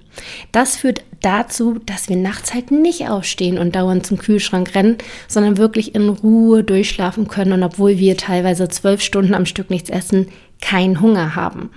Das 0.52 0.76
führt 0.76 1.02
dazu, 1.20 1.80
dass 1.84 2.08
wir 2.08 2.16
nachts 2.16 2.54
halt 2.54 2.70
nicht 2.70 3.08
aufstehen 3.08 3.58
und 3.58 3.74
dauernd 3.74 4.06
zum 4.06 4.18
Kühlschrank 4.18 4.74
rennen, 4.74 4.98
sondern 5.28 5.58
wirklich 5.58 5.94
in 5.94 6.08
Ruhe 6.08 6.64
durchschlafen 6.64 7.28
können 7.28 7.52
und 7.52 7.62
obwohl 7.62 7.98
wir 7.98 8.16
teilweise 8.16 8.68
zwölf 8.68 9.02
Stunden 9.02 9.34
am 9.34 9.46
Stück 9.46 9.70
nichts 9.70 9.90
essen, 9.90 10.28
keinen 10.60 11.00
Hunger 11.00 11.34
haben. 11.34 11.70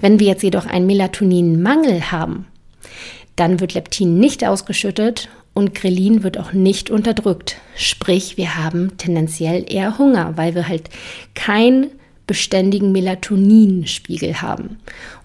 Wenn 0.00 0.20
wir 0.20 0.26
jetzt 0.26 0.42
jedoch 0.42 0.66
einen 0.66 0.86
Melatoninmangel 0.86 2.12
haben, 2.12 2.46
dann 3.36 3.60
wird 3.60 3.74
Leptin 3.74 4.18
nicht 4.18 4.44
ausgeschüttet 4.44 5.28
und 5.54 5.74
Grelin 5.74 6.22
wird 6.22 6.38
auch 6.38 6.52
nicht 6.52 6.90
unterdrückt. 6.90 7.56
Sprich, 7.76 8.36
wir 8.36 8.56
haben 8.56 8.96
tendenziell 8.98 9.64
eher 9.68 9.98
Hunger, 9.98 10.36
weil 10.36 10.54
wir 10.54 10.68
halt 10.68 10.90
kein 11.34 11.86
beständigen 12.26 12.92
Melatoninspiegel 12.92 14.40
haben. 14.40 14.78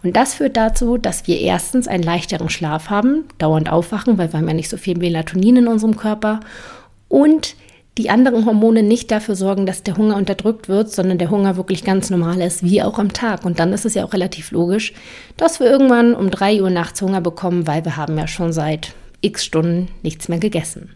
Und 0.04 0.16
das 0.16 0.36
führt 0.36 0.58
dazu, 0.58 0.98
dass 0.98 1.28
wir 1.28 1.40
erstens 1.40 1.88
einen 1.88 2.04
leichteren 2.04 2.50
Schlaf 2.50 2.90
haben, 2.90 3.24
dauernd 3.38 3.72
aufwachen, 3.72 4.18
weil 4.18 4.32
wir 4.32 4.40
haben 4.40 4.48
ja 4.48 4.54
nicht 4.54 4.70
so 4.70 4.78
viel 4.78 4.98
Melatonin 4.98 5.58
in 5.58 5.68
unserem 5.68 5.96
Körper 5.96 6.42
und 7.08 7.56
die 7.98 8.10
anderen 8.10 8.46
Hormone 8.46 8.84
nicht 8.84 9.12
dafür 9.12 9.36
sorgen, 9.36 9.66
dass 9.66 9.84
der 9.84 9.98
Hunger 9.98 10.16
unterdrückt 10.16 10.70
wird, 10.70 10.90
sondern 10.90 11.18
der 11.18 11.30
Hunger 11.30 11.58
wirklich 11.58 11.84
ganz 11.84 12.10
normal 12.10 12.40
ist, 12.40 12.64
wie 12.64 12.82
auch 12.82 12.98
am 12.98 13.12
Tag. 13.12 13.44
Und 13.44 13.60
dann 13.60 13.74
ist 13.74 13.86
es 13.86 13.94
ja 13.94 14.06
auch 14.06 14.14
relativ 14.14 14.52
logisch, 14.52 14.94
dass 15.36 15.60
wir 15.60 15.68
irgendwann 15.68 16.14
um 16.14 16.30
drei 16.30 16.62
Uhr 16.62 16.70
nachts 16.70 17.02
Hunger 17.02 17.20
bekommen, 17.20 17.68
weil 17.68 17.84
wir 17.84 17.98
haben 17.98 18.18
ja 18.18 18.28
schon 18.28 18.54
seit 18.54 18.94
x 19.22 19.46
Stunden 19.46 19.90
nichts 20.02 20.30
mehr 20.30 20.40
gegessen. 20.40 20.90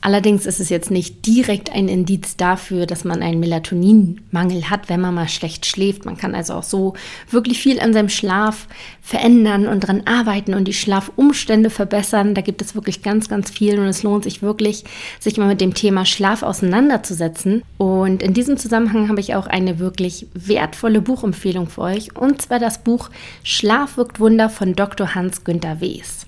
Allerdings 0.00 0.44
ist 0.44 0.60
es 0.60 0.68
jetzt 0.68 0.90
nicht 0.90 1.26
direkt 1.26 1.72
ein 1.72 1.88
Indiz 1.88 2.36
dafür, 2.36 2.84
dass 2.84 3.04
man 3.04 3.22
einen 3.22 3.40
Melatoninmangel 3.40 4.68
hat, 4.68 4.90
wenn 4.90 5.00
man 5.00 5.14
mal 5.14 5.28
schlecht 5.28 5.64
schläft. 5.64 6.04
Man 6.04 6.18
kann 6.18 6.34
also 6.34 6.54
auch 6.54 6.62
so 6.62 6.92
wirklich 7.30 7.58
viel 7.58 7.80
an 7.80 7.94
seinem 7.94 8.10
Schlaf 8.10 8.68
verändern 9.00 9.66
und 9.66 9.84
daran 9.84 10.02
arbeiten 10.04 10.52
und 10.52 10.66
die 10.66 10.74
Schlafumstände 10.74 11.70
verbessern. 11.70 12.34
Da 12.34 12.42
gibt 12.42 12.60
es 12.60 12.74
wirklich 12.74 13.02
ganz, 13.02 13.30
ganz 13.30 13.50
viel 13.50 13.78
und 13.78 13.86
es 13.86 14.02
lohnt 14.02 14.24
sich 14.24 14.42
wirklich, 14.42 14.84
sich 15.20 15.38
mal 15.38 15.48
mit 15.48 15.62
dem 15.62 15.72
Thema 15.72 16.04
Schlaf 16.04 16.42
auseinanderzusetzen. 16.42 17.62
Und 17.78 18.22
in 18.22 18.34
diesem 18.34 18.58
Zusammenhang 18.58 19.08
habe 19.08 19.20
ich 19.20 19.34
auch 19.34 19.46
eine 19.46 19.78
wirklich 19.78 20.26
wertvolle 20.34 21.00
Buchempfehlung 21.00 21.68
für 21.68 21.80
euch 21.80 22.14
und 22.14 22.42
zwar 22.42 22.58
das 22.58 22.84
Buch 22.84 23.08
Schlaf 23.42 23.96
wirkt 23.96 24.20
Wunder 24.20 24.50
von 24.50 24.74
Dr. 24.74 25.14
Hans-Günther 25.14 25.80
Wes. 25.80 26.26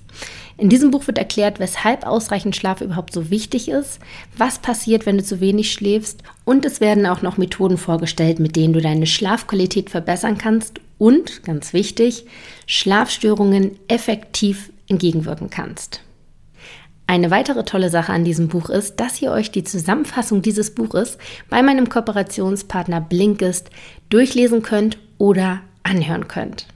In 0.59 0.69
diesem 0.69 0.89
Buch 0.89 1.05
wird 1.05 1.19
erklärt, 1.19 1.59
weshalb 1.59 2.05
ausreichend 2.05 2.55
Schlaf 2.55 2.81
überhaupt 2.81 3.13
so 3.13 3.29
wichtig 3.29 3.69
ist, 3.69 3.99
was 4.35 4.57
passiert, 4.57 5.05
wenn 5.05 5.17
du 5.17 5.23
zu 5.23 5.39
wenig 5.39 5.71
schläfst 5.71 6.23
und 6.45 6.65
es 6.65 6.81
werden 6.81 7.05
auch 7.05 7.21
noch 7.21 7.37
Methoden 7.37 7.77
vorgestellt, 7.77 8.39
mit 8.39 8.55
denen 8.55 8.73
du 8.73 8.81
deine 8.81 9.05
Schlafqualität 9.05 9.91
verbessern 9.91 10.39
kannst 10.39 10.81
und, 10.97 11.43
ganz 11.43 11.73
wichtig, 11.73 12.25
Schlafstörungen 12.65 13.77
effektiv 13.87 14.71
entgegenwirken 14.89 15.51
kannst. 15.51 16.01
Eine 17.05 17.29
weitere 17.29 17.63
tolle 17.63 17.89
Sache 17.89 18.11
an 18.11 18.25
diesem 18.25 18.47
Buch 18.47 18.69
ist, 18.69 18.99
dass 18.99 19.21
ihr 19.21 19.31
euch 19.31 19.51
die 19.51 19.63
Zusammenfassung 19.63 20.41
dieses 20.41 20.73
Buches 20.73 21.19
bei 21.49 21.61
meinem 21.61 21.87
Kooperationspartner 21.87 22.99
Blinkist 22.99 23.69
durchlesen 24.09 24.63
könnt 24.63 24.97
oder 25.19 25.61
anhören 25.83 26.27
könnt. 26.27 26.67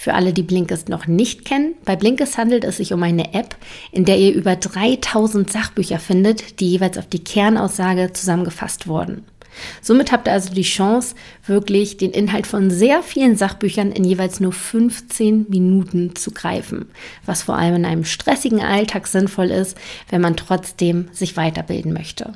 Für 0.00 0.14
alle, 0.14 0.32
die 0.32 0.42
Blinkist 0.42 0.88
noch 0.88 1.06
nicht 1.06 1.44
kennen, 1.44 1.74
bei 1.84 1.94
Blinkist 1.94 2.38
handelt 2.38 2.64
es 2.64 2.78
sich 2.78 2.94
um 2.94 3.02
eine 3.02 3.34
App, 3.34 3.54
in 3.92 4.06
der 4.06 4.16
ihr 4.16 4.32
über 4.32 4.56
3000 4.56 5.52
Sachbücher 5.52 5.98
findet, 5.98 6.58
die 6.58 6.70
jeweils 6.70 6.96
auf 6.96 7.06
die 7.06 7.22
Kernaussage 7.22 8.10
zusammengefasst 8.14 8.86
wurden. 8.86 9.26
Somit 9.82 10.10
habt 10.10 10.26
ihr 10.26 10.32
also 10.32 10.54
die 10.54 10.62
Chance, 10.62 11.14
wirklich 11.44 11.98
den 11.98 12.12
Inhalt 12.12 12.46
von 12.46 12.70
sehr 12.70 13.02
vielen 13.02 13.36
Sachbüchern 13.36 13.92
in 13.92 14.04
jeweils 14.04 14.40
nur 14.40 14.54
15 14.54 15.44
Minuten 15.50 16.16
zu 16.16 16.30
greifen, 16.30 16.86
was 17.26 17.42
vor 17.42 17.56
allem 17.56 17.74
in 17.74 17.84
einem 17.84 18.06
stressigen 18.06 18.62
Alltag 18.62 19.06
sinnvoll 19.06 19.50
ist, 19.50 19.76
wenn 20.08 20.22
man 20.22 20.34
trotzdem 20.34 21.08
sich 21.12 21.36
weiterbilden 21.36 21.92
möchte. 21.92 22.32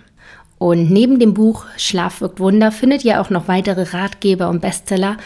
Und 0.59 0.91
neben 0.91 1.19
dem 1.19 1.35
Buch 1.35 1.67
Schlaf 1.77 2.21
wirkt 2.21 2.39
Wunder 2.39 2.71
findet 2.71 3.05
ihr 3.05 3.21
auch 3.21 3.29
noch 3.29 3.49
weitere 3.49 3.83
Ratgeber 3.83 4.49
und 4.49 4.61
Bestseller 4.61 5.17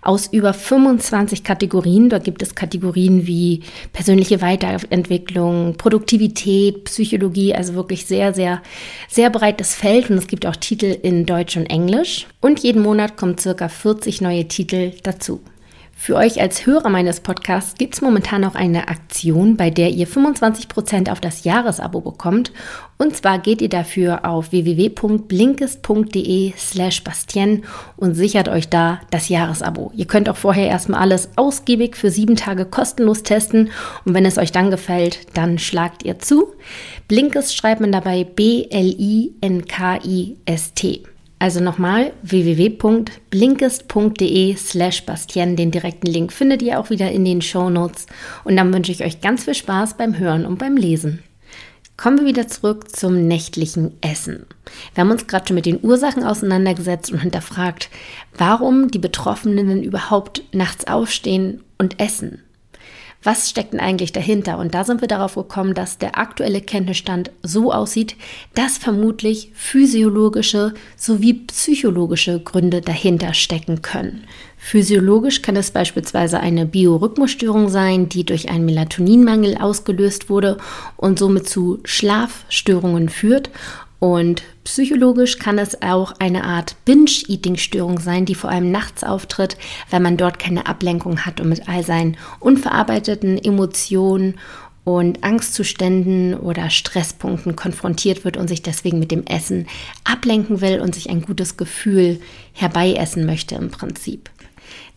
aus 0.00 0.28
über 0.28 0.54
25 0.54 1.44
Kategorien. 1.44 2.08
Da 2.08 2.18
gibt 2.18 2.42
es 2.42 2.54
Kategorien 2.54 3.26
wie 3.26 3.62
persönliche 3.92 4.40
Weiterentwicklung, 4.40 5.76
Produktivität, 5.76 6.84
Psychologie, 6.84 7.54
also 7.54 7.74
wirklich 7.74 8.06
sehr, 8.06 8.32
sehr, 8.32 8.62
sehr 9.08 9.30
breites 9.30 9.74
Feld. 9.74 10.10
Und 10.10 10.16
es 10.16 10.26
gibt 10.26 10.46
auch 10.46 10.56
Titel 10.56 10.96
in 11.02 11.26
Deutsch 11.26 11.56
und 11.56 11.66
Englisch. 11.66 12.26
Und 12.40 12.60
jeden 12.60 12.82
Monat 12.82 13.16
kommen 13.16 13.36
circa 13.36 13.68
40 13.68 14.20
neue 14.20 14.48
Titel 14.48 14.92
dazu. 15.02 15.40
Für 16.00 16.14
euch 16.14 16.40
als 16.40 16.64
Hörer 16.64 16.90
meines 16.90 17.18
Podcasts 17.18 17.74
gibt 17.76 17.94
es 17.94 18.00
momentan 18.00 18.44
auch 18.44 18.54
eine 18.54 18.86
Aktion, 18.86 19.56
bei 19.56 19.68
der 19.68 19.90
ihr 19.90 20.06
25% 20.06 21.10
auf 21.10 21.20
das 21.20 21.42
Jahresabo 21.42 22.00
bekommt. 22.00 22.52
Und 22.98 23.16
zwar 23.16 23.40
geht 23.40 23.60
ihr 23.60 23.68
dafür 23.68 24.24
auf 24.24 24.52
www.blinkist.de 24.52 26.52
slash 26.56 27.02
Bastien 27.02 27.64
und 27.96 28.14
sichert 28.14 28.48
euch 28.48 28.68
da 28.68 29.00
das 29.10 29.28
Jahresabo. 29.28 29.90
Ihr 29.94 30.06
könnt 30.06 30.28
auch 30.30 30.36
vorher 30.36 30.68
erstmal 30.68 31.00
alles 31.00 31.30
ausgiebig 31.34 31.96
für 31.96 32.12
sieben 32.12 32.36
Tage 32.36 32.64
kostenlos 32.64 33.24
testen 33.24 33.72
und 34.04 34.14
wenn 34.14 34.24
es 34.24 34.38
euch 34.38 34.52
dann 34.52 34.70
gefällt, 34.70 35.36
dann 35.36 35.58
schlagt 35.58 36.04
ihr 36.04 36.20
zu. 36.20 36.54
Blinkist 37.08 37.56
schreibt 37.56 37.80
man 37.80 37.90
dabei 37.90 38.22
B-L-I-N-K-I-S-T. 38.22 39.48
Also 41.40 41.60
nochmal 41.60 42.12
www.blinkist.de 42.22 44.56
slash 44.56 45.06
Bastien. 45.06 45.54
Den 45.54 45.70
direkten 45.70 46.08
Link 46.08 46.32
findet 46.32 46.62
ihr 46.62 46.80
auch 46.80 46.90
wieder 46.90 47.12
in 47.12 47.24
den 47.24 47.42
Show 47.42 47.70
Notes. 47.70 48.06
Und 48.44 48.56
dann 48.56 48.74
wünsche 48.74 48.90
ich 48.90 49.04
euch 49.04 49.20
ganz 49.20 49.44
viel 49.44 49.54
Spaß 49.54 49.96
beim 49.96 50.18
Hören 50.18 50.44
und 50.44 50.58
beim 50.58 50.76
Lesen. 50.76 51.22
Kommen 51.96 52.18
wir 52.18 52.26
wieder 52.26 52.48
zurück 52.48 52.94
zum 52.94 53.26
nächtlichen 53.26 53.92
Essen. 54.00 54.44
Wir 54.94 55.02
haben 55.02 55.10
uns 55.10 55.26
gerade 55.26 55.48
schon 55.48 55.56
mit 55.56 55.66
den 55.66 55.80
Ursachen 55.82 56.22
auseinandergesetzt 56.24 57.12
und 57.12 57.20
hinterfragt, 57.20 57.90
warum 58.36 58.90
die 58.90 59.00
Betroffenen 59.00 59.82
überhaupt 59.82 60.42
nachts 60.52 60.86
aufstehen 60.86 61.62
und 61.76 62.00
essen 62.00 62.42
was 63.22 63.50
steckt 63.50 63.72
denn 63.72 63.80
eigentlich 63.80 64.12
dahinter? 64.12 64.58
Und 64.58 64.74
da 64.74 64.84
sind 64.84 65.00
wir 65.00 65.08
darauf 65.08 65.34
gekommen, 65.34 65.74
dass 65.74 65.98
der 65.98 66.18
aktuelle 66.18 66.60
Kenntnisstand 66.60 67.32
so 67.42 67.72
aussieht, 67.72 68.14
dass 68.54 68.78
vermutlich 68.78 69.50
physiologische 69.54 70.74
sowie 70.96 71.34
psychologische 71.34 72.40
Gründe 72.40 72.80
dahinter 72.80 73.34
stecken 73.34 73.82
können. 73.82 74.24
Physiologisch 74.56 75.42
kann 75.42 75.56
es 75.56 75.72
beispielsweise 75.72 76.40
eine 76.40 76.64
Biorhythmusstörung 76.64 77.68
sein, 77.68 78.08
die 78.08 78.24
durch 78.24 78.50
einen 78.50 78.64
Melatoninmangel 78.64 79.56
ausgelöst 79.56 80.30
wurde 80.30 80.58
und 80.96 81.18
somit 81.18 81.48
zu 81.48 81.80
Schlafstörungen 81.84 83.08
führt. 83.08 83.50
Und 84.00 84.44
psychologisch 84.62 85.38
kann 85.38 85.58
es 85.58 85.82
auch 85.82 86.12
eine 86.20 86.44
Art 86.44 86.76
Binge-Eating-Störung 86.84 87.98
sein, 87.98 88.26
die 88.26 88.36
vor 88.36 88.50
allem 88.50 88.70
nachts 88.70 89.02
auftritt, 89.02 89.56
weil 89.90 90.00
man 90.00 90.16
dort 90.16 90.38
keine 90.38 90.66
Ablenkung 90.66 91.26
hat 91.26 91.40
und 91.40 91.48
mit 91.48 91.68
all 91.68 91.84
seinen 91.84 92.16
unverarbeiteten 92.38 93.42
Emotionen 93.42 94.38
und 94.84 95.22
Angstzuständen 95.22 96.34
oder 96.34 96.70
Stresspunkten 96.70 97.56
konfrontiert 97.56 98.24
wird 98.24 98.36
und 98.36 98.48
sich 98.48 98.62
deswegen 98.62 98.98
mit 98.98 99.10
dem 99.10 99.26
Essen 99.26 99.66
ablenken 100.04 100.60
will 100.60 100.80
und 100.80 100.94
sich 100.94 101.10
ein 101.10 101.20
gutes 101.20 101.56
Gefühl 101.56 102.20
herbeiessen 102.52 103.26
möchte 103.26 103.56
im 103.56 103.70
Prinzip. 103.70 104.30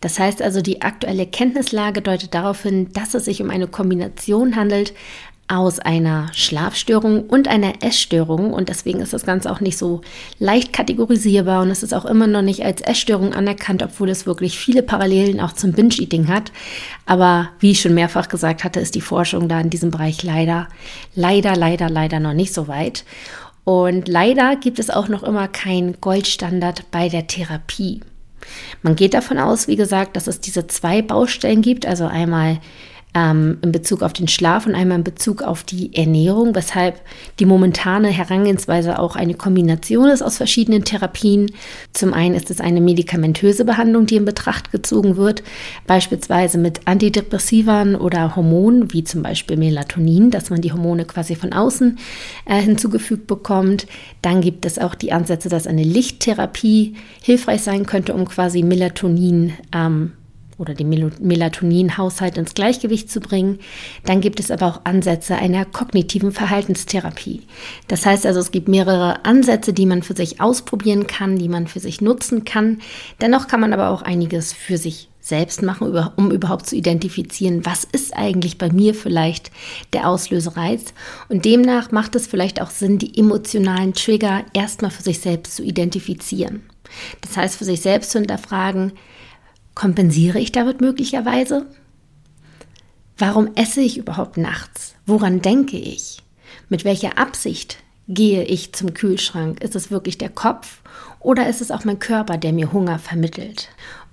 Das 0.00 0.18
heißt 0.18 0.42
also, 0.42 0.62
die 0.62 0.82
aktuelle 0.82 1.26
Kenntnislage 1.26 2.02
deutet 2.02 2.34
darauf 2.34 2.62
hin, 2.62 2.88
dass 2.92 3.14
es 3.14 3.24
sich 3.24 3.42
um 3.42 3.50
eine 3.50 3.68
Kombination 3.68 4.56
handelt 4.56 4.94
aus 5.52 5.78
einer 5.78 6.30
Schlafstörung 6.32 7.24
und 7.24 7.46
einer 7.46 7.82
Essstörung 7.82 8.54
und 8.54 8.70
deswegen 8.70 9.00
ist 9.00 9.12
das 9.12 9.26
Ganze 9.26 9.52
auch 9.52 9.60
nicht 9.60 9.76
so 9.76 10.00
leicht 10.38 10.72
kategorisierbar 10.72 11.60
und 11.60 11.70
es 11.70 11.82
ist 11.82 11.92
auch 11.92 12.06
immer 12.06 12.26
noch 12.26 12.40
nicht 12.40 12.64
als 12.64 12.80
Essstörung 12.80 13.34
anerkannt, 13.34 13.82
obwohl 13.82 14.08
es 14.08 14.24
wirklich 14.24 14.58
viele 14.58 14.82
Parallelen 14.82 15.40
auch 15.40 15.52
zum 15.52 15.72
Binge-Eating 15.72 16.28
hat. 16.28 16.52
Aber 17.04 17.50
wie 17.60 17.72
ich 17.72 17.82
schon 17.82 17.92
mehrfach 17.92 18.28
gesagt 18.28 18.64
hatte, 18.64 18.80
ist 18.80 18.94
die 18.94 19.02
Forschung 19.02 19.46
da 19.46 19.60
in 19.60 19.68
diesem 19.68 19.90
Bereich 19.90 20.22
leider, 20.22 20.68
leider, 21.14 21.54
leider, 21.54 21.90
leider 21.90 22.18
noch 22.18 22.32
nicht 22.32 22.54
so 22.54 22.66
weit. 22.66 23.04
Und 23.64 24.08
leider 24.08 24.56
gibt 24.56 24.78
es 24.78 24.88
auch 24.88 25.08
noch 25.08 25.22
immer 25.22 25.48
keinen 25.48 26.00
Goldstandard 26.00 26.90
bei 26.90 27.10
der 27.10 27.26
Therapie. 27.26 28.00
Man 28.80 28.96
geht 28.96 29.12
davon 29.12 29.38
aus, 29.38 29.68
wie 29.68 29.76
gesagt, 29.76 30.16
dass 30.16 30.26
es 30.26 30.40
diese 30.40 30.66
zwei 30.66 31.02
Baustellen 31.02 31.60
gibt, 31.60 31.84
also 31.84 32.06
einmal 32.06 32.58
ähm, 33.14 33.58
in 33.62 33.72
Bezug 33.72 34.02
auf 34.02 34.12
den 34.12 34.28
Schlaf 34.28 34.66
und 34.66 34.74
einmal 34.74 34.98
in 34.98 35.04
Bezug 35.04 35.42
auf 35.42 35.64
die 35.64 35.94
Ernährung, 35.94 36.54
weshalb 36.54 37.00
die 37.38 37.44
momentane 37.44 38.08
Herangehensweise 38.08 38.98
auch 38.98 39.16
eine 39.16 39.34
Kombination 39.34 40.08
ist 40.08 40.22
aus 40.22 40.38
verschiedenen 40.38 40.84
Therapien. 40.84 41.52
Zum 41.92 42.14
einen 42.14 42.34
ist 42.34 42.50
es 42.50 42.60
eine 42.60 42.80
medikamentöse 42.80 43.64
Behandlung, 43.64 44.06
die 44.06 44.16
in 44.16 44.24
Betracht 44.24 44.72
gezogen 44.72 45.16
wird, 45.16 45.42
beispielsweise 45.86 46.58
mit 46.58 46.86
Antidepressivern 46.86 47.96
oder 47.96 48.34
Hormonen, 48.34 48.92
wie 48.92 49.04
zum 49.04 49.22
Beispiel 49.22 49.56
Melatonin, 49.56 50.30
dass 50.30 50.48
man 50.48 50.62
die 50.62 50.72
Hormone 50.72 51.04
quasi 51.04 51.34
von 51.34 51.52
außen 51.52 51.98
äh, 52.46 52.60
hinzugefügt 52.60 53.26
bekommt. 53.26 53.86
Dann 54.22 54.40
gibt 54.40 54.64
es 54.64 54.78
auch 54.78 54.94
die 54.94 55.12
Ansätze, 55.12 55.50
dass 55.50 55.66
eine 55.66 55.84
Lichttherapie 55.84 56.94
hilfreich 57.20 57.62
sein 57.62 57.84
könnte, 57.84 58.14
um 58.14 58.24
quasi 58.24 58.62
Melatonin 58.62 59.52
ähm, 59.74 60.12
oder 60.62 60.74
den 60.74 60.88
Melatoninhaushalt 61.20 62.38
ins 62.38 62.54
Gleichgewicht 62.54 63.10
zu 63.10 63.20
bringen. 63.20 63.58
Dann 64.04 64.20
gibt 64.20 64.38
es 64.40 64.50
aber 64.50 64.66
auch 64.66 64.80
Ansätze 64.84 65.34
einer 65.34 65.64
kognitiven 65.64 66.30
Verhaltenstherapie. 66.30 67.42
Das 67.88 68.06
heißt 68.06 68.24
also, 68.24 68.38
es 68.38 68.52
gibt 68.52 68.68
mehrere 68.68 69.24
Ansätze, 69.24 69.72
die 69.72 69.86
man 69.86 70.02
für 70.02 70.14
sich 70.14 70.40
ausprobieren 70.40 71.08
kann, 71.08 71.36
die 71.36 71.48
man 71.48 71.66
für 71.66 71.80
sich 71.80 72.00
nutzen 72.00 72.44
kann. 72.44 72.80
Dennoch 73.20 73.48
kann 73.48 73.60
man 73.60 73.72
aber 73.72 73.90
auch 73.90 74.02
einiges 74.02 74.52
für 74.52 74.78
sich 74.78 75.08
selbst 75.20 75.62
machen, 75.62 75.92
um 76.16 76.30
überhaupt 76.30 76.66
zu 76.66 76.76
identifizieren, 76.76 77.66
was 77.66 77.84
ist 77.84 78.16
eigentlich 78.16 78.58
bei 78.58 78.70
mir 78.72 78.94
vielleicht 78.94 79.50
der 79.92 80.08
Auslösereiz. 80.08 80.94
Und 81.28 81.44
demnach 81.44 81.90
macht 81.90 82.14
es 82.14 82.26
vielleicht 82.26 82.60
auch 82.62 82.70
Sinn, 82.70 82.98
die 82.98 83.18
emotionalen 83.18 83.94
Trigger 83.94 84.44
erstmal 84.52 84.90
für 84.92 85.02
sich 85.02 85.20
selbst 85.20 85.56
zu 85.56 85.62
identifizieren. 85.62 86.62
Das 87.20 87.36
heißt, 87.36 87.56
für 87.56 87.64
sich 87.64 87.80
selbst 87.80 88.10
zu 88.10 88.18
hinterfragen, 88.18 88.92
kompensiere 89.74 90.38
ich 90.38 90.52
damit 90.52 90.80
möglicherweise? 90.80 91.66
Warum 93.18 93.50
esse 93.54 93.80
ich 93.80 93.98
überhaupt 93.98 94.36
nachts? 94.36 94.94
Woran 95.06 95.42
denke 95.42 95.76
ich? 95.76 96.18
Mit 96.68 96.84
welcher 96.84 97.18
Absicht 97.18 97.78
gehe 98.08 98.44
ich 98.44 98.72
zum 98.72 98.94
Kühlschrank? 98.94 99.62
Ist 99.62 99.76
es 99.76 99.90
wirklich 99.90 100.18
der 100.18 100.30
Kopf 100.30 100.80
oder 101.20 101.48
ist 101.48 101.60
es 101.60 101.70
auch 101.70 101.84
mein 101.84 101.98
Körper, 101.98 102.36
der 102.36 102.52
mir 102.52 102.72
Hunger 102.72 102.98
vermittelt? 102.98 103.68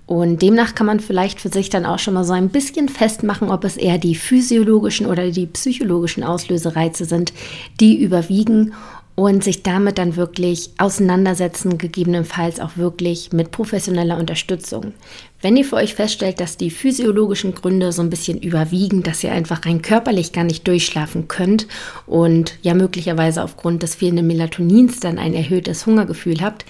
Und 0.06 0.42
demnach 0.42 0.74
kann 0.74 0.86
man 0.86 0.98
vielleicht 0.98 1.40
für 1.40 1.50
sich 1.50 1.70
dann 1.70 1.86
auch 1.86 2.00
schon 2.00 2.14
mal 2.14 2.24
so 2.24 2.32
ein 2.32 2.48
bisschen 2.48 2.88
festmachen, 2.88 3.48
ob 3.48 3.62
es 3.62 3.76
eher 3.76 3.96
die 3.96 4.16
physiologischen 4.16 5.06
oder 5.06 5.30
die 5.30 5.46
psychologischen 5.46 6.24
Auslösereize 6.24 7.04
sind, 7.04 7.32
die 7.78 8.02
überwiegen 8.02 8.74
und 9.14 9.44
sich 9.44 9.62
damit 9.62 9.98
dann 9.98 10.16
wirklich 10.16 10.70
auseinandersetzen, 10.78 11.78
gegebenenfalls 11.78 12.58
auch 12.58 12.76
wirklich 12.76 13.32
mit 13.32 13.52
professioneller 13.52 14.16
Unterstützung. 14.16 14.94
Wenn 15.42 15.56
ihr 15.56 15.64
für 15.64 15.76
euch 15.76 15.94
feststellt, 15.94 16.38
dass 16.38 16.58
die 16.58 16.70
physiologischen 16.70 17.54
Gründe 17.54 17.92
so 17.92 18.02
ein 18.02 18.10
bisschen 18.10 18.38
überwiegen, 18.38 19.02
dass 19.02 19.24
ihr 19.24 19.32
einfach 19.32 19.64
rein 19.64 19.80
körperlich 19.80 20.32
gar 20.32 20.44
nicht 20.44 20.68
durchschlafen 20.68 21.28
könnt 21.28 21.66
und 22.06 22.58
ja 22.60 22.74
möglicherweise 22.74 23.42
aufgrund 23.42 23.82
des 23.82 23.94
fehlenden 23.94 24.26
Melatonins 24.26 25.00
dann 25.00 25.18
ein 25.18 25.32
erhöhtes 25.32 25.86
Hungergefühl 25.86 26.42
habt, 26.42 26.66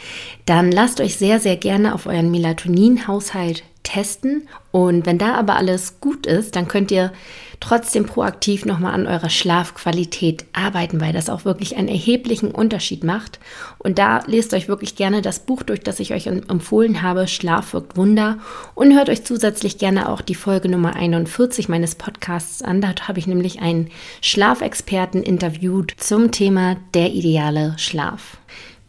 dann 0.46 0.70
lasst 0.70 1.00
euch 1.00 1.16
sehr, 1.16 1.40
sehr 1.40 1.56
gerne 1.56 1.94
auf 1.94 2.06
euren 2.06 2.30
Melatoninhaushalt 2.30 3.64
testen. 3.82 4.48
Und 4.72 5.06
wenn 5.06 5.18
da 5.18 5.34
aber 5.34 5.56
alles 5.56 6.00
gut 6.00 6.26
ist, 6.26 6.56
dann 6.56 6.68
könnt 6.68 6.90
ihr 6.90 7.12
trotzdem 7.60 8.06
proaktiv 8.06 8.64
nochmal 8.64 8.94
an 8.94 9.06
eurer 9.06 9.28
Schlafqualität 9.28 10.46
arbeiten, 10.52 11.00
weil 11.00 11.12
das 11.12 11.28
auch 11.28 11.44
wirklich 11.44 11.76
einen 11.76 11.88
erheblichen 11.88 12.50
Unterschied 12.50 13.04
macht. 13.04 13.38
Und 13.78 13.98
da 13.98 14.22
lest 14.26 14.54
euch 14.54 14.68
wirklich 14.68 14.96
gerne 14.96 15.22
das 15.22 15.40
Buch 15.40 15.62
durch, 15.62 15.80
das 15.80 16.00
ich 16.00 16.14
euch 16.14 16.26
empfohlen 16.26 17.02
habe, 17.02 17.28
Schlaf 17.28 17.74
wirkt 17.74 17.96
Wunder. 17.96 18.38
Und 18.74 18.94
hört 18.94 19.10
euch 19.10 19.24
zusätzlich 19.24 19.78
gerne 19.78 20.08
auch 20.08 20.22
die 20.22 20.34
Folge 20.34 20.68
Nummer 20.68 20.96
41 20.96 21.68
meines 21.68 21.94
Podcasts 21.94 22.62
an. 22.62 22.80
Dort 22.80 23.08
habe 23.08 23.18
ich 23.18 23.26
nämlich 23.26 23.60
einen 23.60 23.90
Schlafexperten 24.22 25.22
interviewt 25.22 25.94
zum 25.98 26.30
Thema 26.30 26.76
der 26.94 27.10
ideale 27.10 27.74
Schlaf. 27.76 28.38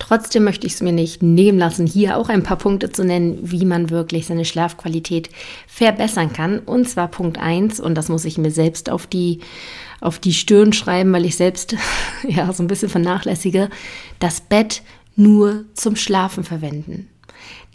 Trotzdem 0.02 0.46
möchte 0.46 0.66
ich 0.66 0.74
es 0.74 0.82
mir 0.82 0.94
nicht 0.94 1.22
nehmen 1.22 1.60
lassen, 1.60 1.86
hier 1.86 2.18
auch 2.18 2.28
ein 2.28 2.42
paar 2.42 2.58
Punkte 2.58 2.92
zu 2.92 3.06
nennen, 3.06 3.38
wie 3.44 3.66
man 3.66 3.92
wirklich 3.92 4.26
seine 4.26 4.46
Schlafqualität 4.46 5.30
verbessern 5.68 6.34
kann. 6.34 6.58
Und 6.58 6.90
zwar 6.90 7.08
Punkt 7.08 7.38
1, 7.38 7.80
und 7.80 7.94
das 7.94 8.10
muss 8.10 8.26
ich 8.26 8.40
mir 8.40 8.50
selbst 8.50 8.90
auf 8.90 9.06
die, 9.06 9.42
auf 10.00 10.18
die 10.18 10.34
Stirn 10.34 10.74
schreiben, 10.74 11.14
weil 11.14 11.24
ich 11.24 11.36
selbst 11.36 11.76
ja 12.28 12.52
so 12.52 12.64
ein 12.64 12.68
bisschen 12.68 12.90
vernachlässige, 12.90 13.70
das 14.18 14.42
Bett 14.42 14.82
nur 15.16 15.66
zum 15.76 15.96
Schlafen 15.96 16.44
verwenden. 16.44 17.08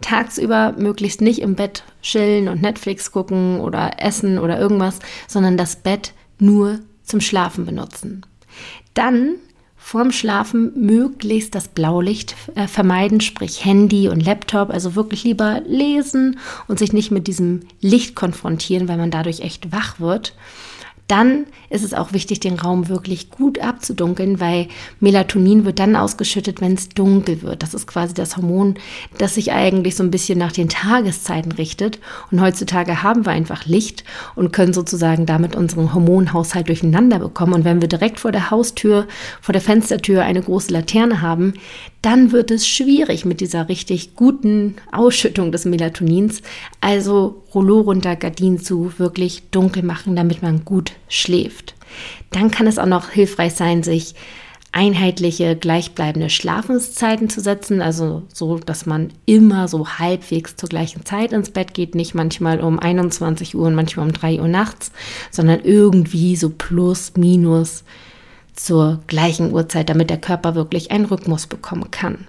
Tagsüber 0.00 0.74
möglichst 0.76 1.20
nicht 1.20 1.38
im 1.38 1.54
Bett 1.54 1.84
chillen 2.02 2.48
und 2.48 2.60
Netflix 2.60 3.12
gucken 3.12 3.60
oder 3.60 4.02
essen 4.02 4.40
oder 4.40 4.58
irgendwas, 4.58 4.98
sondern 5.28 5.56
das 5.56 5.76
Bett 5.76 6.12
nur 6.40 6.80
zum 7.04 7.20
Schlafen 7.20 7.66
benutzen. 7.66 8.26
Dann 8.94 9.36
vorm 9.86 10.10
Schlafen 10.10 10.72
möglichst 10.74 11.54
das 11.54 11.68
Blaulicht 11.68 12.34
äh, 12.56 12.66
vermeiden, 12.66 13.20
sprich 13.20 13.64
Handy 13.64 14.08
und 14.08 14.18
Laptop, 14.18 14.70
also 14.70 14.96
wirklich 14.96 15.22
lieber 15.22 15.60
lesen 15.64 16.40
und 16.66 16.80
sich 16.80 16.92
nicht 16.92 17.12
mit 17.12 17.28
diesem 17.28 17.60
Licht 17.80 18.16
konfrontieren, 18.16 18.88
weil 18.88 18.96
man 18.96 19.12
dadurch 19.12 19.42
echt 19.42 19.70
wach 19.70 20.00
wird. 20.00 20.34
Dann 21.08 21.46
ist 21.70 21.84
es 21.84 21.94
auch 21.94 22.12
wichtig, 22.12 22.40
den 22.40 22.58
Raum 22.58 22.88
wirklich 22.88 23.30
gut 23.30 23.60
abzudunkeln, 23.60 24.40
weil 24.40 24.66
Melatonin 24.98 25.64
wird 25.64 25.78
dann 25.78 25.94
ausgeschüttet, 25.94 26.60
wenn 26.60 26.74
es 26.74 26.88
dunkel 26.88 27.42
wird. 27.42 27.62
Das 27.62 27.74
ist 27.74 27.86
quasi 27.86 28.12
das 28.12 28.36
Hormon, 28.36 28.74
das 29.18 29.36
sich 29.36 29.52
eigentlich 29.52 29.94
so 29.94 30.02
ein 30.02 30.10
bisschen 30.10 30.38
nach 30.38 30.50
den 30.50 30.68
Tageszeiten 30.68 31.52
richtet. 31.52 32.00
Und 32.32 32.40
heutzutage 32.40 33.04
haben 33.04 33.24
wir 33.24 33.30
einfach 33.30 33.66
Licht 33.66 34.02
und 34.34 34.52
können 34.52 34.72
sozusagen 34.72 35.26
damit 35.26 35.54
unseren 35.54 35.94
Hormonhaushalt 35.94 36.68
durcheinander 36.68 37.20
bekommen. 37.20 37.54
Und 37.54 37.64
wenn 37.64 37.80
wir 37.80 37.88
direkt 37.88 38.18
vor 38.18 38.32
der 38.32 38.50
Haustür, 38.50 39.06
vor 39.40 39.52
der 39.52 39.62
Fenstertür 39.62 40.24
eine 40.24 40.42
große 40.42 40.72
Laterne 40.72 41.22
haben, 41.22 41.54
dann 42.02 42.32
wird 42.32 42.50
es 42.50 42.66
schwierig 42.66 43.24
mit 43.24 43.40
dieser 43.40 43.68
richtig 43.68 44.16
guten 44.16 44.74
Ausschüttung 44.90 45.52
des 45.52 45.64
Melatonins. 45.64 46.42
Also 46.80 47.42
Rollo 47.54 47.80
runter, 47.80 48.16
Gardinen 48.16 48.58
zu, 48.58 48.92
wirklich 48.98 49.50
dunkel 49.50 49.82
machen, 49.82 50.16
damit 50.16 50.42
man 50.42 50.64
gut 50.64 50.95
schläft. 51.08 51.74
Dann 52.30 52.50
kann 52.50 52.66
es 52.66 52.78
auch 52.78 52.86
noch 52.86 53.10
hilfreich 53.10 53.54
sein, 53.54 53.82
sich 53.82 54.14
einheitliche, 54.76 55.56
gleichbleibende 55.56 56.28
Schlafenszeiten 56.28 57.30
zu 57.30 57.40
setzen, 57.40 57.80
also 57.80 58.24
so, 58.32 58.58
dass 58.58 58.84
man 58.84 59.08
immer 59.24 59.68
so 59.68 59.88
halbwegs 59.88 60.56
zur 60.56 60.68
gleichen 60.68 61.06
Zeit 61.06 61.32
ins 61.32 61.50
Bett 61.50 61.72
geht, 61.72 61.94
nicht 61.94 62.14
manchmal 62.14 62.60
um 62.60 62.78
21 62.78 63.54
Uhr 63.54 63.68
und 63.68 63.74
manchmal 63.74 64.06
um 64.06 64.12
3 64.12 64.40
Uhr 64.40 64.48
nachts, 64.48 64.92
sondern 65.30 65.60
irgendwie 65.64 66.36
so 66.36 66.50
plus, 66.50 67.12
minus 67.16 67.84
zur 68.54 69.00
gleichen 69.06 69.52
Uhrzeit, 69.52 69.88
damit 69.88 70.10
der 70.10 70.20
Körper 70.20 70.54
wirklich 70.54 70.90
einen 70.90 71.06
Rhythmus 71.06 71.46
bekommen 71.46 71.90
kann. 71.90 72.26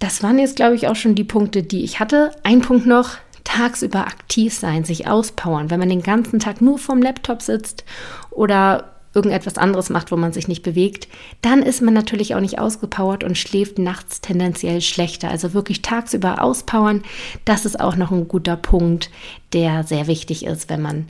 Das 0.00 0.24
waren 0.24 0.38
jetzt, 0.38 0.56
glaube 0.56 0.74
ich, 0.74 0.88
auch 0.88 0.96
schon 0.96 1.14
die 1.14 1.24
Punkte, 1.24 1.62
die 1.62 1.84
ich 1.84 2.00
hatte. 2.00 2.32
Ein 2.42 2.60
Punkt 2.60 2.86
noch, 2.86 3.10
tagsüber 3.46 4.00
aktiv 4.00 4.52
sein, 4.52 4.84
sich 4.84 5.06
auspowern. 5.06 5.70
Wenn 5.70 5.80
man 5.80 5.88
den 5.88 6.02
ganzen 6.02 6.40
Tag 6.40 6.60
nur 6.60 6.78
vorm 6.78 7.00
Laptop 7.00 7.40
sitzt 7.40 7.84
oder 8.30 8.92
irgendetwas 9.14 9.56
anderes 9.56 9.88
macht, 9.88 10.12
wo 10.12 10.16
man 10.16 10.32
sich 10.32 10.46
nicht 10.46 10.62
bewegt, 10.62 11.08
dann 11.40 11.62
ist 11.62 11.80
man 11.80 11.94
natürlich 11.94 12.34
auch 12.34 12.40
nicht 12.40 12.58
ausgepowert 12.58 13.24
und 13.24 13.38
schläft 13.38 13.78
nachts 13.78 14.20
tendenziell 14.20 14.82
schlechter. 14.82 15.30
Also 15.30 15.54
wirklich 15.54 15.80
tagsüber 15.80 16.42
auspowern, 16.42 17.02
das 17.46 17.64
ist 17.64 17.80
auch 17.80 17.96
noch 17.96 18.10
ein 18.10 18.28
guter 18.28 18.56
Punkt, 18.56 19.10
der 19.54 19.84
sehr 19.84 20.06
wichtig 20.06 20.44
ist, 20.44 20.68
wenn 20.68 20.82
man 20.82 21.06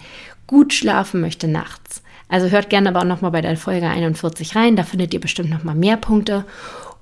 gut 0.47 0.73
schlafen 0.73 1.21
möchte 1.21 1.49
nachts. 1.49 2.03
Also 2.29 2.49
hört 2.51 2.71
gerne 2.71 2.91
aber 2.91 3.01
auch 3.01 3.05
nochmal 3.05 3.33
bei 3.33 3.41
der 3.41 3.57
Folge 3.57 3.89
41 3.89 4.55
rein, 4.55 4.77
da 4.77 4.85
findet 4.85 5.13
ihr 5.13 5.21
bestimmt 5.21 5.51
nochmal 5.51 5.75
mehr 5.75 5.97
Punkte. 5.97 6.45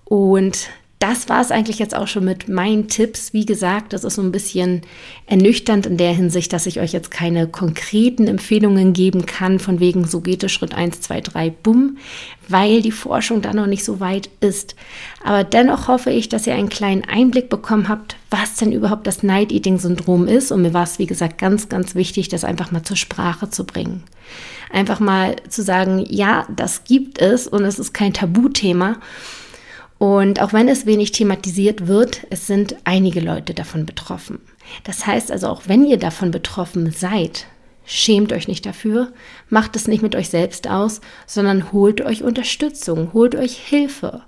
Und 0.05 0.69
das 1.05 1.29
war 1.29 1.43
es 1.43 1.51
eigentlich 1.51 1.79
jetzt 1.79 1.95
auch 1.95 2.09
schon 2.09 2.25
mit 2.25 2.49
meinen 2.49 2.89
Tipps. 2.89 3.35
Wie 3.35 3.45
gesagt, 3.45 3.93
das 3.93 4.05
ist 4.05 4.15
so 4.15 4.23
ein 4.23 4.33
bisschen 4.33 4.81
ernüchternd 5.27 5.85
in 5.85 5.99
der 5.99 6.15
Hinsicht, 6.15 6.51
dass 6.51 6.65
ich 6.65 6.81
euch 6.81 6.95
jetzt 6.95 7.11
keine 7.11 7.47
konkreten 7.47 8.27
Empfehlungen 8.27 8.95
geben 8.95 9.27
kann, 9.27 9.59
von 9.59 9.81
wegen 9.81 10.07
so 10.07 10.23
geht 10.23 10.43
es 10.43 10.53
Schritt 10.53 10.73
1, 10.73 11.03
2, 11.03 11.21
3, 11.21 11.51
bumm, 11.51 11.99
weil 12.49 12.81
die 12.81 12.91
Forschung 12.91 13.43
da 13.43 13.53
noch 13.53 13.67
nicht 13.67 13.85
so 13.85 14.01
weit 14.01 14.31
ist. 14.41 14.77
Aber 15.23 15.45
dennoch 15.45 15.89
hoffe 15.89 16.11
ich, 16.11 16.31
dass 16.31 16.47
ihr 16.47 16.55
einen 16.55 16.71
kleinen 16.71 17.05
Einblick 17.05 17.51
bekommen 17.51 17.91
habt, 17.91 18.17
was 18.31 18.55
denn 18.55 18.73
überhaupt 18.73 19.07
das 19.07 19.23
Night-Eating-Syndrom 19.23 20.27
ist. 20.27 20.53
Und 20.53 20.63
mir 20.63 20.73
war 20.73 20.85
es, 20.85 20.99
wie 20.99 21.07
gesagt, 21.07 21.37
ganz, 21.37 21.69
ganz 21.69 21.95
wichtig, 21.95 22.31
das 22.31 22.45
einfach 22.45 22.73
mal 22.73 22.83
zur 22.83 22.97
Sprache 22.97 23.51
zu 23.51 23.65
bringen. 23.65 24.05
Einfach 24.73 25.01
mal 25.01 25.37
zu 25.51 25.63
sagen, 25.63 26.03
ja, 26.09 26.47
das 26.57 26.85
gibt 26.85 27.21
es 27.21 27.47
und 27.47 27.67
es 27.67 27.79
ist 27.79 27.93
kein 27.93 28.15
Tabuthema. 28.15 28.97
Und 30.05 30.43
auch 30.43 30.53
wenn 30.53 30.69
es 30.69 30.85
wenig 30.85 31.13
thematisiert 31.13 31.87
wird, 31.87 32.27
es 32.29 32.47
sind 32.47 32.77
einige 32.85 33.21
Leute 33.21 33.55
davon 33.55 33.87
betroffen. 33.87 34.39
Das 34.85 35.07
heißt 35.07 35.33
also, 35.33 35.49
auch 35.49 35.63
wenn 35.65 35.87
ihr 35.87 35.97
davon 35.97 36.31
betroffen 36.31 36.91
seid, 36.91 37.47
schämt 37.87 38.31
euch 38.31 38.47
nicht 38.47 38.67
dafür, 38.67 39.15
macht 39.49 39.77
es 39.77 39.89
nicht 39.89 40.03
mit 40.03 40.15
euch 40.15 40.29
selbst 40.29 40.69
aus, 40.69 41.01
sondern 41.27 41.73
holt 41.73 42.03
euch 42.03 42.23
Unterstützung, 42.23 43.15
holt 43.15 43.35
euch 43.35 43.57
Hilfe. 43.57 44.21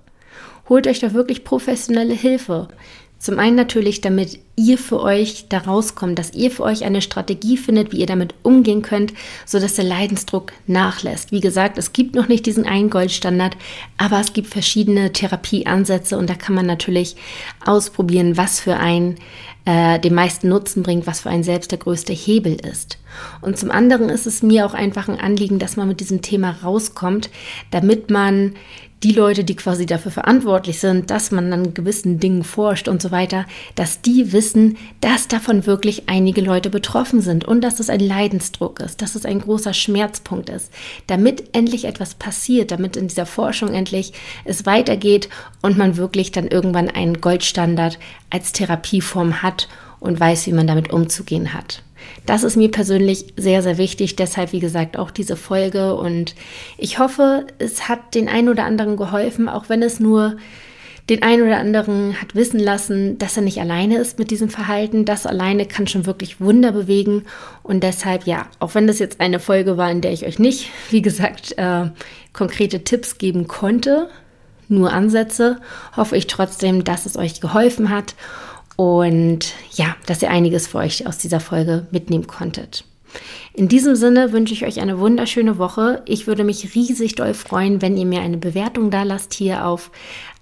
Holt 0.71 0.87
euch 0.87 1.01
da 1.01 1.13
wirklich 1.13 1.45
professionelle 1.45 2.15
Hilfe. 2.15 2.69
Zum 3.19 3.39
einen 3.39 3.57
natürlich, 3.57 4.03
damit 4.03 4.39
ihr 4.57 4.77
für 4.77 5.01
euch 5.01 5.47
da 5.49 5.59
rauskommt, 5.59 6.19
dass 6.19 6.35
ihr 6.35 6.51
für 6.51 6.63
euch 6.63 6.85
eine 6.85 7.01
Strategie 7.01 7.57
findet, 7.57 7.93
wie 7.93 7.99
ihr 7.99 8.07
damit 8.07 8.35
umgehen 8.43 8.83
könnt, 8.83 9.15
sodass 9.47 9.75
der 9.75 9.85
Leidensdruck 9.85 10.53
nachlässt. 10.67 11.33
Wie 11.33 11.41
gesagt, 11.41 11.79
es 11.79 11.93
gibt 11.93 12.15
noch 12.15 12.29
nicht 12.29 12.45
diesen 12.45 12.67
einen 12.67 12.91
Goldstandard, 12.91 13.57
aber 13.97 14.21
es 14.21 14.33
gibt 14.33 14.49
verschiedene 14.49 15.13
Therapieansätze 15.13 16.19
und 16.19 16.29
da 16.29 16.35
kann 16.35 16.55
man 16.55 16.67
natürlich 16.67 17.17
ausprobieren, 17.65 18.37
was 18.37 18.61
für 18.61 18.77
einen 18.77 19.17
äh, 19.67 19.99
den 19.99 20.15
meisten 20.15 20.49
Nutzen 20.49 20.83
bringt, 20.83 21.07
was 21.07 21.21
für 21.21 21.31
einen 21.31 21.43
selbst 21.43 21.73
der 21.73 21.79
größte 21.79 22.13
Hebel 22.13 22.55
ist. 22.55 22.99
Und 23.41 23.59
zum 23.59 23.71
anderen 23.71 24.09
ist 24.09 24.27
es 24.27 24.43
mir 24.43 24.65
auch 24.65 24.75
einfach 24.75 25.09
ein 25.09 25.19
Anliegen, 25.19 25.59
dass 25.59 25.77
man 25.77 25.89
mit 25.89 26.01
diesem 26.01 26.23
Thema 26.23 26.57
rauskommt, 26.63 27.31
damit 27.71 28.11
man 28.11 28.55
die 29.07 29.13
Leute, 29.13 29.45
die 29.45 29.55
quasi 29.55 29.87
dafür 29.87 30.11
verantwortlich 30.11 30.81
sind, 30.81 31.13
dass 31.13 31.31
man 31.31 31.53
an 31.53 31.75
gewissen 31.75 32.19
Dingen 32.19 32.43
forscht 32.43 32.89
und 32.89 33.01
so 33.01 33.13
weiter, 33.13 33.47
dass 33.77 34.01
die 34.03 34.33
wissen, 34.33 34.79
dass 35.01 35.29
davon 35.29 35.65
wirklich 35.65 36.09
einige 36.09 36.41
Leute 36.41 36.71
betroffen 36.71 37.21
sind 37.21 37.45
und 37.45 37.61
dass 37.61 37.79
es 37.79 37.89
ein 37.89 38.01
Leidensdruck 38.01 38.81
ist, 38.81 39.03
dass 39.03 39.15
es 39.15 39.25
ein 39.25 39.39
großer 39.39 39.75
Schmerzpunkt 39.75 40.49
ist, 40.49 40.73
damit 41.07 41.55
endlich 41.55 41.85
etwas 41.85 42.17
passiert, 42.17 42.73
damit 42.73 42.97
in 42.97 43.07
dieser 43.07 43.27
Forschung 43.27 43.73
endlich 43.75 44.13
es 44.45 44.67
weitergeht 44.67 45.29
und 45.63 45.79
man 45.79 45.97
wirklich 45.97 46.33
dann 46.33 46.49
irgendwann 46.49 46.91
einen 46.91 47.21
Goldstandard 47.21 48.01
als 48.31 48.51
Therapieform 48.51 49.41
hat 49.41 49.69
und 50.01 50.19
weiß, 50.19 50.49
wie 50.49 50.53
man 50.53 50.67
damit 50.67 50.93
umzugehen 50.93 51.55
hat. 51.55 51.85
Das 52.27 52.43
ist 52.43 52.57
mir 52.57 52.71
persönlich 52.71 53.27
sehr, 53.37 53.63
sehr 53.63 53.79
wichtig. 53.79 54.17
Deshalb, 54.17 54.53
wie 54.53 54.61
gesagt, 54.61 54.99
auch 54.99 55.11
diese 55.11 55.37
Folge. 55.37 55.95
Und 55.95 56.35
ich 56.77 56.99
hoffe, 56.99 57.47
es 57.59 57.89
hat 57.89 58.15
den 58.15 58.29
einen 58.29 58.49
oder 58.49 58.65
anderen 58.65 58.97
geholfen, 58.97 59.49
auch 59.49 59.69
wenn 59.69 59.83
es 59.83 60.01
nur 60.01 60.37
den 61.09 61.23
einen 61.23 61.45
oder 61.45 61.59
anderen 61.59 62.21
hat 62.21 62.35
wissen 62.35 62.59
lassen, 62.59 63.17
dass 63.19 63.37
er 63.37 63.45
nicht 63.45 63.61
alleine 63.61 63.99
ist 63.99 64.19
mit 64.19 64.33
diesem 64.33 64.49
Verhalten. 64.49 65.05
Das 65.05 65.25
alleine 65.25 65.67
kann 65.67 65.87
schon 65.87 66.05
wirklich 66.05 66.41
Wunder 66.41 66.73
bewegen. 66.73 67.25
Und 67.63 67.85
deshalb, 67.85 68.27
ja, 68.27 68.47
auch 68.59 68.75
wenn 68.75 68.89
das 68.89 68.99
jetzt 68.99 69.21
eine 69.21 69.39
Folge 69.39 69.77
war, 69.77 69.91
in 69.91 70.01
der 70.01 70.13
ich 70.13 70.27
euch 70.27 70.39
nicht, 70.39 70.71
wie 70.91 71.03
gesagt, 71.03 71.57
äh, 71.59 71.91
konkrete 72.33 72.83
Tipps 72.83 73.19
geben 73.19 73.47
konnte, 73.47 74.09
nur 74.69 74.93
Ansätze, 74.93 75.61
hoffe 75.97 76.17
ich 76.17 76.27
trotzdem, 76.27 76.83
dass 76.83 77.07
es 77.07 77.17
euch 77.17 77.41
geholfen 77.41 77.91
hat 77.91 78.17
und 78.77 79.55
ja, 79.73 79.97
dass 80.07 80.23
ihr 80.23 80.31
einiges 80.31 80.69
für 80.69 80.79
euch 80.79 81.07
aus 81.07 81.19
dieser 81.19 81.41
Folge 81.41 81.87
mitnehmen 81.91 82.27
konntet. 82.27 82.85
In 83.55 83.69
diesem 83.69 83.97
Sinne 83.97 84.33
wünsche 84.33 84.53
ich 84.53 84.67
euch 84.67 84.81
eine 84.81 84.99
wunderschöne 84.99 85.57
Woche. 85.57 86.03
Ich 86.05 86.27
würde 86.27 86.45
mich 86.45 86.75
riesig 86.75 87.15
doll 87.15 87.33
freuen, 87.33 87.81
wenn 87.81 87.97
ihr 87.97 88.05
mir 88.05 88.21
eine 88.21 88.37
Bewertung 88.37 88.91
da 88.91 89.03
lasst 89.03 89.33
hier 89.33 89.67
auf 89.67 89.91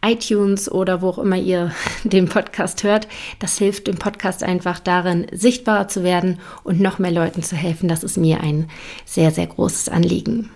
iTunes 0.04 0.70
oder 0.70 1.00
wo 1.00 1.10
auch 1.10 1.18
immer 1.18 1.36
ihr 1.36 1.70
den 2.04 2.26
Podcast 2.26 2.82
hört. 2.82 3.06
Das 3.38 3.58
hilft 3.58 3.86
dem 3.86 3.96
Podcast 3.96 4.42
einfach 4.42 4.80
darin, 4.80 5.26
sichtbarer 5.32 5.86
zu 5.86 6.02
werden 6.02 6.40
und 6.64 6.80
noch 6.80 6.98
mehr 6.98 7.12
Leuten 7.12 7.42
zu 7.42 7.54
helfen. 7.54 7.88
Das 7.88 8.02
ist 8.02 8.16
mir 8.16 8.40
ein 8.40 8.68
sehr, 9.04 9.30
sehr 9.30 9.46
großes 9.46 9.88
Anliegen. 9.88 10.50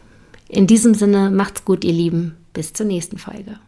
In 0.49 0.67
diesem 0.67 0.95
Sinne, 0.95 1.31
macht's 1.31 1.65
gut, 1.65 1.85
ihr 1.85 1.93
Lieben. 1.93 2.37
Bis 2.53 2.73
zur 2.73 2.87
nächsten 2.87 3.19
Folge. 3.19 3.61